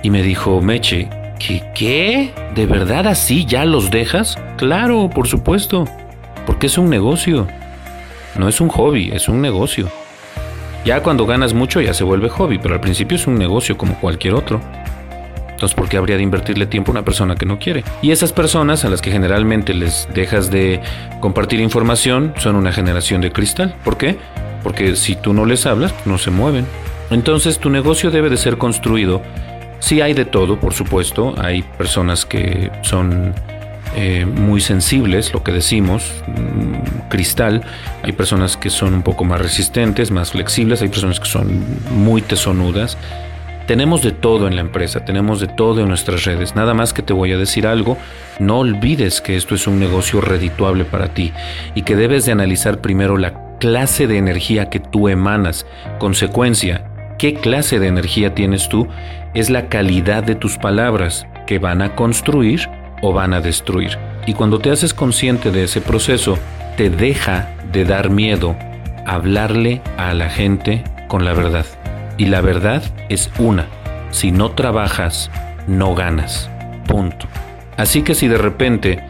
Y 0.03 0.11
me 0.11 0.23
dijo, 0.23 0.61
Meche, 0.63 1.09
¿qué? 1.39 1.63
¿Qué? 1.75 2.33
¿De 2.55 2.67
verdad 2.67 3.07
así 3.07 3.45
ya 3.45 3.65
los 3.65 3.91
dejas? 3.91 4.39
Claro, 4.57 5.11
por 5.11 5.29
supuesto, 5.29 5.85
porque 6.47 6.67
es 6.67 6.79
un 6.79 6.89
negocio. 6.89 7.47
No 8.37 8.49
es 8.49 8.61
un 8.61 8.69
hobby, 8.69 9.11
es 9.13 9.29
un 9.29 9.41
negocio. 9.41 9.89
Ya 10.85 11.03
cuando 11.03 11.27
ganas 11.27 11.55
mucho 11.55 11.81
ya 11.81 11.93
se 11.93 12.05
vuelve 12.05 12.29
hobby, 12.29 12.59
pero 12.59 12.75
al 12.75 12.81
principio 12.81 13.17
es 13.17 13.27
un 13.27 13.37
negocio 13.37 13.77
como 13.77 13.95
cualquier 14.01 14.35
otro. 14.35 14.61
Entonces, 15.59 15.75
¿por 15.75 15.89
qué 15.89 15.97
habría 15.97 16.17
de 16.17 16.23
invertirle 16.23 16.67
tiempo 16.67 16.93
a 16.93 16.93
una 16.93 17.05
persona 17.05 17.35
que 17.35 17.45
no 17.45 17.59
quiere? 17.59 17.83
Y 18.01 18.13
esas 18.13 18.33
personas 18.33 18.85
a 18.85 18.89
las 18.91 19.03
que 19.03 19.11
generalmente 19.11 19.75
les 19.75 20.09
dejas 20.15 20.53
de 20.53 20.81
compartir 21.19 21.59
información 21.59 22.33
son 22.39 22.55
una 22.55 22.71
generación 22.71 23.21
de 23.23 23.33
cristal. 23.33 23.75
¿Por 23.83 23.97
qué? 23.97 24.17
Porque 24.63 24.95
si 24.95 25.17
tú 25.17 25.33
no 25.33 25.45
les 25.47 25.67
hablas, 25.67 25.93
no 26.05 26.17
se 26.17 26.31
mueven. 26.31 26.65
Entonces, 27.11 27.59
tu 27.59 27.71
negocio 27.71 28.13
debe 28.13 28.31
de 28.31 28.37
ser 28.37 28.57
construido. 28.57 29.21
Sí 29.81 30.01
hay 30.01 30.15
de 30.15 30.25
todo, 30.25 30.61
por 30.61 30.75
supuesto. 30.75 31.35
Hay 31.39 31.63
personas 31.63 32.25
que 32.25 32.71
son 32.83 33.35
eh, 33.97 34.27
muy 34.27 34.61
sensibles, 34.61 35.35
lo 35.35 35.43
que 35.43 35.51
decimos, 35.51 36.23
mm, 36.29 37.09
cristal. 37.09 37.63
Hay 38.05 38.13
personas 38.13 38.57
que 38.57 38.71
son 38.71 38.95
un 38.95 39.03
poco 39.03 39.25
más 39.25 39.41
resistentes, 39.41 40.13
más 40.13 40.31
flexibles, 40.31 40.83
hay 40.83 40.89
personas 40.89 41.19
que 41.19 41.27
son 41.27 41.65
muy 41.91 42.23
tesonudas. 42.23 42.97
Tenemos 43.69 44.01
de 44.01 44.13
todo 44.13 44.49
en 44.49 44.55
la 44.55 44.63
empresa, 44.63 45.05
tenemos 45.05 45.41
de 45.41 45.47
todo 45.47 45.83
en 45.83 45.89
nuestras 45.89 46.25
redes. 46.25 46.57
Nada 46.57 46.73
más 46.73 46.95
que 46.95 47.03
te 47.03 47.13
voy 47.13 47.33
a 47.33 47.37
decir 47.37 47.67
algo, 47.67 47.99
no 48.39 48.61
olvides 48.61 49.21
que 49.21 49.37
esto 49.37 49.55
es 49.55 49.67
un 49.67 49.79
negocio 49.79 50.23
redituable 50.23 50.87
para 50.87 51.13
ti 51.13 51.35
y 51.75 51.83
que 51.83 51.95
debes 51.95 52.25
de 52.25 52.33
analizar 52.33 52.81
primero 52.81 53.19
la 53.19 53.59
clase 53.59 54.07
de 54.07 54.17
energía 54.17 54.71
que 54.71 54.81
tú 54.81 55.11
emanas. 55.11 55.67
Consecuencia, 55.99 56.91
qué 57.19 57.35
clase 57.35 57.79
de 57.79 57.89
energía 57.89 58.35
tienes 58.35 58.71
tú 58.71 58.89
es 59.35 59.51
la 59.51 59.69
calidad 59.69 60.25
de 60.25 60.35
tus 60.35 60.57
palabras 60.57 61.27
que 61.47 61.59
van 61.59 61.83
a 61.83 61.95
construir 61.95 62.71
o 63.03 63.13
van 63.13 63.35
a 63.35 63.43
destruir. 63.43 63.99
Y 64.25 64.33
cuando 64.33 64.61
te 64.61 64.71
haces 64.71 64.95
consciente 64.95 65.51
de 65.51 65.65
ese 65.65 65.83
proceso, 65.83 66.39
te 66.79 66.89
deja 66.89 67.51
de 67.71 67.85
dar 67.85 68.09
miedo 68.09 68.57
hablarle 69.05 69.83
a 69.99 70.15
la 70.15 70.31
gente 70.31 70.85
con 71.07 71.27
la 71.27 71.35
verdad. 71.35 71.67
Y 72.19 72.27
la 72.27 72.43
verdad 72.43 72.83
es 73.09 73.31
una. 73.39 73.67
Si 74.11 74.31
no 74.31 74.51
trabajas, 74.51 75.31
no 75.67 75.95
ganas. 75.95 76.51
Punto. 76.87 77.27
Así 77.77 78.03
que 78.03 78.15
si 78.15 78.29
de 78.29 78.39
repente, 78.39 79.03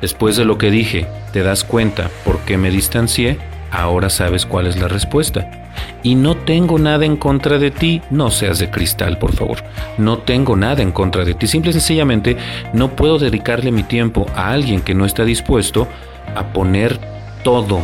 después 0.00 0.36
de 0.36 0.44
lo 0.44 0.58
que 0.58 0.70
dije, 0.70 1.06
te 1.32 1.42
das 1.42 1.64
cuenta 1.64 2.10
por 2.24 2.38
qué 2.40 2.58
me 2.58 2.70
distancié, 2.70 3.38
ahora 3.72 4.10
sabes 4.10 4.46
cuál 4.46 4.66
es 4.66 4.78
la 4.78 4.88
respuesta 4.88 5.50
y 6.02 6.14
no 6.14 6.36
tengo 6.36 6.78
nada 6.78 7.04
en 7.04 7.16
contra 7.16 7.58
de 7.58 7.70
ti, 7.70 8.02
no 8.10 8.30
seas 8.30 8.58
de 8.58 8.70
cristal, 8.70 9.18
por 9.18 9.32
favor. 9.32 9.58
No 9.98 10.18
tengo 10.18 10.56
nada 10.56 10.82
en 10.82 10.92
contra 10.92 11.24
de 11.24 11.34
ti. 11.34 11.46
Simple 11.46 11.70
y 11.70 11.74
sencillamente 11.74 12.36
no 12.72 12.90
puedo 12.90 13.18
dedicarle 13.18 13.70
mi 13.70 13.82
tiempo 13.82 14.26
a 14.34 14.50
alguien 14.50 14.80
que 14.80 14.94
no 14.94 15.04
está 15.04 15.24
dispuesto 15.24 15.88
a 16.34 16.52
poner 16.52 16.98
todo 17.42 17.80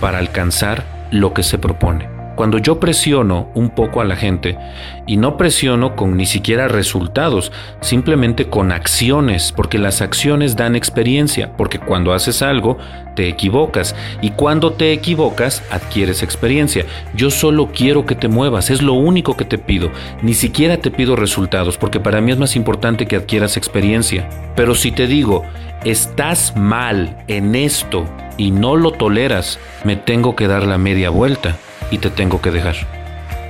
para 0.00 0.18
alcanzar 0.18 0.84
lo 1.10 1.32
que 1.32 1.42
se 1.42 1.58
propone. 1.58 2.13
Cuando 2.34 2.58
yo 2.58 2.80
presiono 2.80 3.48
un 3.54 3.70
poco 3.70 4.00
a 4.00 4.04
la 4.04 4.16
gente, 4.16 4.58
y 5.06 5.16
no 5.16 5.36
presiono 5.36 5.94
con 5.94 6.16
ni 6.16 6.26
siquiera 6.26 6.66
resultados, 6.66 7.52
simplemente 7.80 8.46
con 8.46 8.72
acciones, 8.72 9.52
porque 9.52 9.78
las 9.78 10.00
acciones 10.00 10.56
dan 10.56 10.74
experiencia, 10.74 11.56
porque 11.56 11.78
cuando 11.78 12.12
haces 12.12 12.42
algo, 12.42 12.76
te 13.14 13.28
equivocas, 13.28 13.94
y 14.20 14.30
cuando 14.30 14.72
te 14.72 14.92
equivocas, 14.92 15.62
adquieres 15.70 16.24
experiencia. 16.24 16.84
Yo 17.14 17.30
solo 17.30 17.70
quiero 17.72 18.04
que 18.04 18.16
te 18.16 18.26
muevas, 18.26 18.70
es 18.70 18.82
lo 18.82 18.94
único 18.94 19.36
que 19.36 19.44
te 19.44 19.58
pido, 19.58 19.90
ni 20.22 20.34
siquiera 20.34 20.78
te 20.78 20.90
pido 20.90 21.14
resultados, 21.14 21.78
porque 21.78 22.00
para 22.00 22.20
mí 22.20 22.32
es 22.32 22.38
más 22.38 22.56
importante 22.56 23.06
que 23.06 23.16
adquieras 23.16 23.56
experiencia. 23.56 24.28
Pero 24.56 24.74
si 24.74 24.90
te 24.90 25.06
digo, 25.06 25.44
estás 25.84 26.56
mal 26.56 27.16
en 27.28 27.54
esto 27.54 28.06
y 28.36 28.50
no 28.50 28.74
lo 28.74 28.90
toleras, 28.90 29.60
me 29.84 29.94
tengo 29.94 30.34
que 30.34 30.48
dar 30.48 30.66
la 30.66 30.78
media 30.78 31.10
vuelta 31.10 31.56
y 31.90 31.98
te 31.98 32.10
tengo 32.10 32.40
que 32.40 32.50
dejar. 32.50 32.76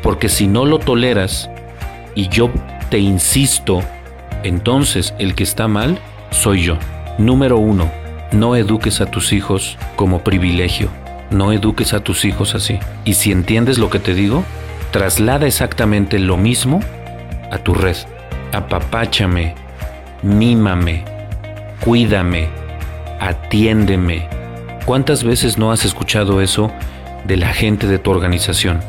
Porque 0.02 0.28
si 0.28 0.46
no 0.46 0.64
lo 0.64 0.78
toleras 0.78 1.50
y 2.14 2.28
yo 2.28 2.50
te 2.90 2.98
insisto, 2.98 3.82
entonces 4.42 5.14
el 5.18 5.34
que 5.34 5.42
está 5.42 5.68
mal 5.68 5.98
soy 6.30 6.62
yo. 6.62 6.76
Número 7.18 7.58
uno, 7.58 7.90
no 8.32 8.56
eduques 8.56 9.00
a 9.00 9.06
tus 9.06 9.32
hijos 9.32 9.78
como 9.96 10.22
privilegio. 10.22 10.88
No 11.30 11.52
eduques 11.52 11.94
a 11.94 12.00
tus 12.00 12.24
hijos 12.24 12.54
así. 12.54 12.78
Y 13.04 13.14
si 13.14 13.32
entiendes 13.32 13.78
lo 13.78 13.90
que 13.90 13.98
te 13.98 14.14
digo, 14.14 14.44
traslada 14.90 15.46
exactamente 15.46 16.18
lo 16.18 16.36
mismo 16.36 16.80
a 17.50 17.58
tu 17.58 17.74
red. 17.74 17.96
Apapáchame, 18.52 19.54
mímame, 20.22 21.04
cuídame, 21.80 22.48
atiéndeme. 23.20 24.28
¿Cuántas 24.84 25.24
veces 25.24 25.56
no 25.56 25.72
has 25.72 25.84
escuchado 25.84 26.40
eso 26.40 26.70
de 27.24 27.36
la 27.36 27.52
gente 27.52 27.86
de 27.86 27.98
tu 27.98 28.10
organización. 28.10 28.80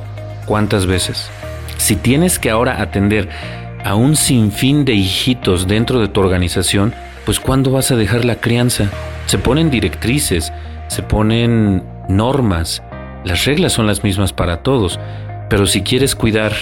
¿Cuántas 0.45 0.85
veces? 0.85 1.29
Si 1.77 1.95
tienes 1.95 2.39
que 2.39 2.49
ahora 2.49 2.81
atender 2.81 3.29
a 3.83 3.95
un 3.95 4.15
sinfín 4.15 4.85
de 4.85 4.93
hijitos 4.93 5.67
dentro 5.67 5.99
de 5.99 6.07
tu 6.07 6.19
organización, 6.21 6.93
pues 7.25 7.39
¿cuándo 7.39 7.71
vas 7.71 7.91
a 7.91 7.95
dejar 7.95 8.25
la 8.25 8.35
crianza? 8.35 8.89
Se 9.25 9.37
ponen 9.37 9.69
directrices, 9.69 10.53
se 10.87 11.03
ponen 11.03 11.83
normas, 12.07 12.83
las 13.23 13.45
reglas 13.45 13.73
son 13.73 13.87
las 13.87 14.03
mismas 14.03 14.33
para 14.33 14.57
todos, 14.57 14.99
pero 15.49 15.65
si 15.65 15.81
quieres 15.81 16.15
cuidar 16.15 16.53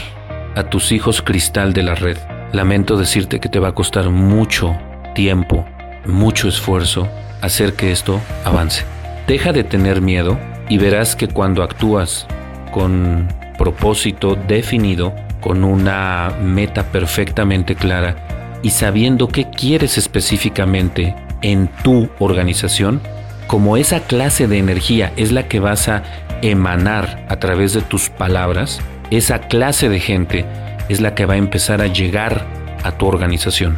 a 0.55 0.63
tus 0.63 0.91
hijos 0.91 1.21
cristal 1.21 1.74
de 1.74 1.84
la 1.84 1.95
red, 1.95 2.17
lamento 2.53 2.95
decirte 2.95 3.39
que 3.39 3.49
te 3.49 3.59
va 3.59 3.69
a 3.69 3.76
costar 3.76 4.09
mucho 4.09 4.78
tiempo, 5.15 5.65
mucho 6.05 6.47
esfuerzo 6.47 7.09
hacer 7.41 7.74
que 7.74 7.91
esto 7.91 8.21
avance. 8.45 8.86
Deja 9.28 9.51
de 9.51 9.63
tener 9.63 10.01
miedo 10.01 10.39
y 10.70 10.78
verás 10.78 11.16
que 11.16 11.28
cuando 11.28 11.64
actúas 11.64 12.28
con 12.72 13.28
propósito 13.57 14.36
definido, 14.47 15.14
con 15.39 15.64
una 15.64 16.32
meta 16.41 16.84
perfectamente 16.84 17.76
clara 17.76 18.16
y 18.61 18.70
sabiendo 18.70 19.28
qué 19.28 19.49
quieres 19.49 19.97
específicamente 19.97 21.16
en 21.41 21.68
tu 21.84 22.09
organización, 22.20 23.01
como 23.47 23.78
esa 23.78 23.99
clase 24.01 24.47
de 24.47 24.57
energía 24.57 25.11
es 25.18 25.32
la 25.32 25.47
que 25.47 25.59
vas 25.59 25.89
a 25.89 26.03
emanar 26.41 27.26
a 27.30 27.38
través 27.38 27.74
de 27.74 27.82
tus 27.82 28.09
palabras, 28.09 28.80
esa 29.11 29.39
clase 29.39 29.89
de 29.89 29.99
gente 29.99 30.45
es 30.89 31.01
la 31.01 31.14
que 31.14 31.26
va 31.26 31.36
a 31.36 31.38
empezar 31.38 31.82
a 31.82 31.88
llegar 31.88 32.45
a 32.84 32.91
tu 32.93 33.05
organización. 33.05 33.78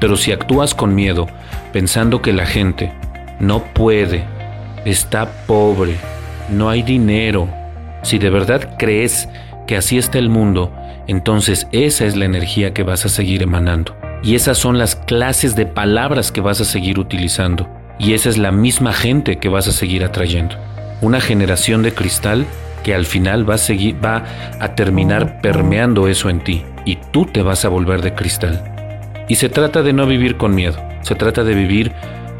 Pero 0.00 0.16
si 0.16 0.32
actúas 0.32 0.74
con 0.74 0.94
miedo, 0.94 1.26
pensando 1.72 2.22
que 2.22 2.32
la 2.32 2.46
gente 2.46 2.92
no 3.40 3.64
puede, 3.64 4.24
está 4.84 5.30
pobre, 5.46 5.96
no 6.50 6.68
hay 6.68 6.82
dinero, 6.82 7.48
si 8.02 8.18
de 8.18 8.30
verdad 8.30 8.76
crees 8.78 9.28
que 9.66 9.76
así 9.76 9.98
está 9.98 10.18
el 10.18 10.28
mundo, 10.28 10.72
entonces 11.06 11.66
esa 11.72 12.04
es 12.04 12.16
la 12.16 12.24
energía 12.24 12.72
que 12.72 12.82
vas 12.82 13.04
a 13.04 13.08
seguir 13.08 13.42
emanando. 13.42 13.96
Y 14.22 14.34
esas 14.34 14.58
son 14.58 14.78
las 14.78 14.96
clases 14.96 15.54
de 15.56 15.66
palabras 15.66 16.32
que 16.32 16.40
vas 16.40 16.60
a 16.60 16.64
seguir 16.64 16.98
utilizando. 16.98 17.68
Y 17.98 18.12
esa 18.12 18.28
es 18.28 18.38
la 18.38 18.52
misma 18.52 18.92
gente 18.92 19.38
que 19.38 19.48
vas 19.48 19.68
a 19.68 19.72
seguir 19.72 20.04
atrayendo. 20.04 20.56
Una 21.00 21.20
generación 21.20 21.82
de 21.82 21.92
cristal 21.92 22.46
que 22.82 22.94
al 22.94 23.06
final 23.06 23.48
va 23.48 23.54
a, 23.54 23.58
seguir, 23.58 23.96
va 24.04 24.24
a 24.60 24.74
terminar 24.74 25.40
permeando 25.40 26.08
eso 26.08 26.28
en 26.28 26.42
ti. 26.42 26.64
Y 26.84 26.98
tú 27.12 27.26
te 27.26 27.42
vas 27.42 27.64
a 27.64 27.68
volver 27.68 28.02
de 28.02 28.14
cristal. 28.14 28.62
Y 29.28 29.36
se 29.36 29.48
trata 29.48 29.82
de 29.82 29.92
no 29.92 30.06
vivir 30.06 30.36
con 30.36 30.54
miedo. 30.54 30.76
Se 31.02 31.14
trata 31.14 31.44
de 31.44 31.54
vivir 31.54 31.92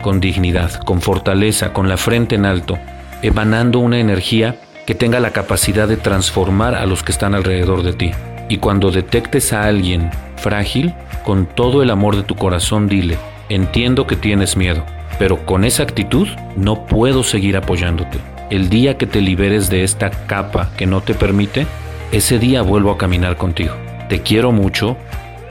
con 0.02 0.20
dignidad, 0.20 0.72
con 0.84 1.00
fortaleza, 1.00 1.72
con 1.72 1.88
la 1.88 1.96
frente 1.96 2.36
en 2.36 2.46
alto, 2.46 2.78
emanando 3.22 3.78
una 3.78 3.98
energía 3.98 4.56
que 4.86 4.94
tenga 4.94 5.20
la 5.20 5.32
capacidad 5.32 5.88
de 5.88 5.96
transformar 5.96 6.74
a 6.74 6.86
los 6.86 7.02
que 7.02 7.12
están 7.12 7.34
alrededor 7.34 7.82
de 7.82 7.92
ti. 7.92 8.12
Y 8.48 8.58
cuando 8.58 8.90
detectes 8.90 9.52
a 9.52 9.64
alguien 9.64 10.10
frágil, 10.36 10.94
con 11.24 11.46
todo 11.46 11.82
el 11.82 11.90
amor 11.90 12.14
de 12.14 12.22
tu 12.22 12.36
corazón 12.36 12.88
dile, 12.88 13.18
entiendo 13.48 14.06
que 14.06 14.14
tienes 14.14 14.56
miedo, 14.56 14.84
pero 15.18 15.44
con 15.44 15.64
esa 15.64 15.82
actitud 15.82 16.28
no 16.56 16.86
puedo 16.86 17.24
seguir 17.24 17.56
apoyándote. 17.56 18.18
El 18.50 18.68
día 18.68 18.96
que 18.96 19.06
te 19.06 19.20
liberes 19.20 19.68
de 19.70 19.82
esta 19.82 20.10
capa 20.10 20.70
que 20.76 20.86
no 20.86 21.00
te 21.00 21.14
permite, 21.14 21.66
ese 22.12 22.38
día 22.38 22.62
vuelvo 22.62 22.92
a 22.92 22.98
caminar 22.98 23.36
contigo. 23.36 23.74
Te 24.08 24.22
quiero 24.22 24.52
mucho, 24.52 24.96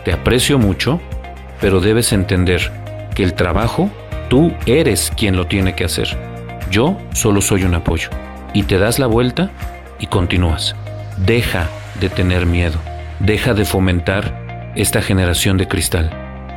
te 0.06 0.14
aprecio 0.14 0.58
mucho, 0.58 1.02
pero 1.60 1.82
debes 1.82 2.14
entender 2.14 2.72
que 3.14 3.24
el 3.24 3.34
trabajo 3.34 3.90
tú 4.30 4.54
eres 4.66 5.12
quien 5.18 5.36
lo 5.36 5.48
tiene 5.48 5.76
que 5.76 5.84
hacer. 5.84 6.35
Yo 6.76 6.98
solo 7.14 7.42
soy 7.42 7.64
un 7.64 7.74
apoyo. 7.74 8.10
Y 8.54 8.64
te 8.64 8.78
das 8.78 9.00
la 9.00 9.08
vuelta 9.08 9.50
y 9.98 10.08
continúas. 10.08 10.76
Deja 11.16 11.70
de 12.02 12.10
tener 12.10 12.46
miedo. 12.46 12.78
Deja 13.22 13.54
de 13.54 13.64
fomentar 13.64 14.74
esta 14.76 15.02
generación 15.02 15.58
de 15.58 15.70
cristal. 15.70 16.12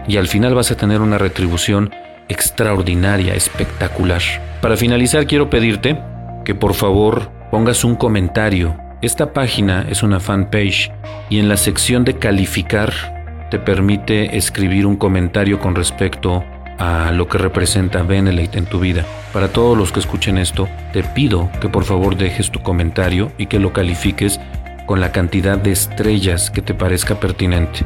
Y 0.08 0.16
al 0.16 0.26
final 0.26 0.56
vas 0.56 0.72
a 0.72 0.76
tener 0.76 1.02
una 1.02 1.18
retribución 1.18 1.94
extraordinaria, 2.26 3.34
espectacular. 3.34 4.20
Para 4.60 4.76
finalizar 4.76 5.24
quiero 5.24 5.50
pedirte 5.50 6.00
que 6.44 6.56
por 6.56 6.74
favor 6.74 7.30
pongas 7.52 7.84
un 7.84 7.94
comentario. 7.94 8.76
Esta 9.00 9.32
página 9.32 9.86
es 9.88 10.02
una 10.02 10.18
fanpage 10.18 10.90
y 11.30 11.38
en 11.38 11.48
la 11.48 11.56
sección 11.56 12.04
de 12.04 12.18
calificar 12.18 12.92
te 13.52 13.60
permite 13.60 14.36
escribir 14.36 14.84
un 14.84 14.96
comentario 14.96 15.60
con 15.60 15.76
respecto 15.76 16.44
a 16.78 17.10
lo 17.12 17.28
que 17.28 17.38
representa 17.38 18.02
Benelete 18.02 18.58
en 18.58 18.66
tu 18.66 18.80
vida. 18.80 19.04
Para 19.32 19.48
todos 19.48 19.76
los 19.76 19.92
que 19.92 20.00
escuchen 20.00 20.38
esto, 20.38 20.68
te 20.92 21.02
pido 21.02 21.50
que 21.60 21.68
por 21.68 21.84
favor 21.84 22.16
dejes 22.16 22.50
tu 22.50 22.60
comentario 22.60 23.32
y 23.36 23.46
que 23.46 23.58
lo 23.58 23.72
califiques 23.72 24.40
con 24.86 25.00
la 25.00 25.12
cantidad 25.12 25.58
de 25.58 25.72
estrellas 25.72 26.50
que 26.50 26.62
te 26.62 26.74
parezca 26.74 27.20
pertinente. 27.20 27.80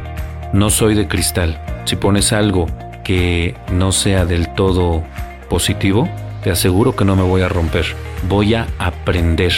No 0.52 0.70
soy 0.70 0.94
de 0.94 1.08
cristal. 1.08 1.58
Si 1.84 1.96
pones 1.96 2.32
algo 2.32 2.66
que 3.02 3.56
no 3.72 3.90
sea 3.90 4.24
del 4.24 4.48
todo 4.54 5.02
positivo, 5.48 6.08
te 6.44 6.50
aseguro 6.50 6.94
que 6.94 7.04
no 7.04 7.16
me 7.16 7.22
voy 7.22 7.42
a 7.42 7.48
romper. 7.48 7.86
Voy 8.28 8.54
a 8.54 8.66
aprender. 8.78 9.52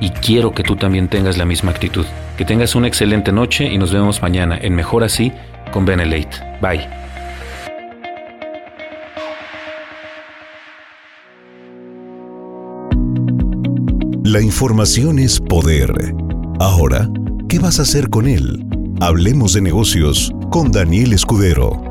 Y 0.00 0.10
quiero 0.10 0.52
que 0.52 0.62
tú 0.62 0.76
también 0.76 1.08
tengas 1.08 1.36
la 1.36 1.44
misma 1.44 1.70
actitud. 1.70 2.06
Que 2.36 2.44
tengas 2.44 2.74
una 2.74 2.88
excelente 2.88 3.32
noche 3.32 3.66
y 3.66 3.78
nos 3.78 3.92
vemos 3.92 4.22
mañana 4.22 4.58
en 4.60 4.74
Mejor 4.74 5.04
Así 5.04 5.32
con 5.72 5.84
Benelate. 5.84 6.58
Bye. 6.60 7.09
La 14.30 14.40
información 14.40 15.18
es 15.18 15.40
poder. 15.40 15.92
Ahora, 16.60 17.10
¿qué 17.48 17.58
vas 17.58 17.80
a 17.80 17.82
hacer 17.82 18.10
con 18.10 18.28
él? 18.28 18.64
Hablemos 19.00 19.54
de 19.54 19.60
negocios 19.60 20.30
con 20.52 20.70
Daniel 20.70 21.14
Escudero. 21.14 21.89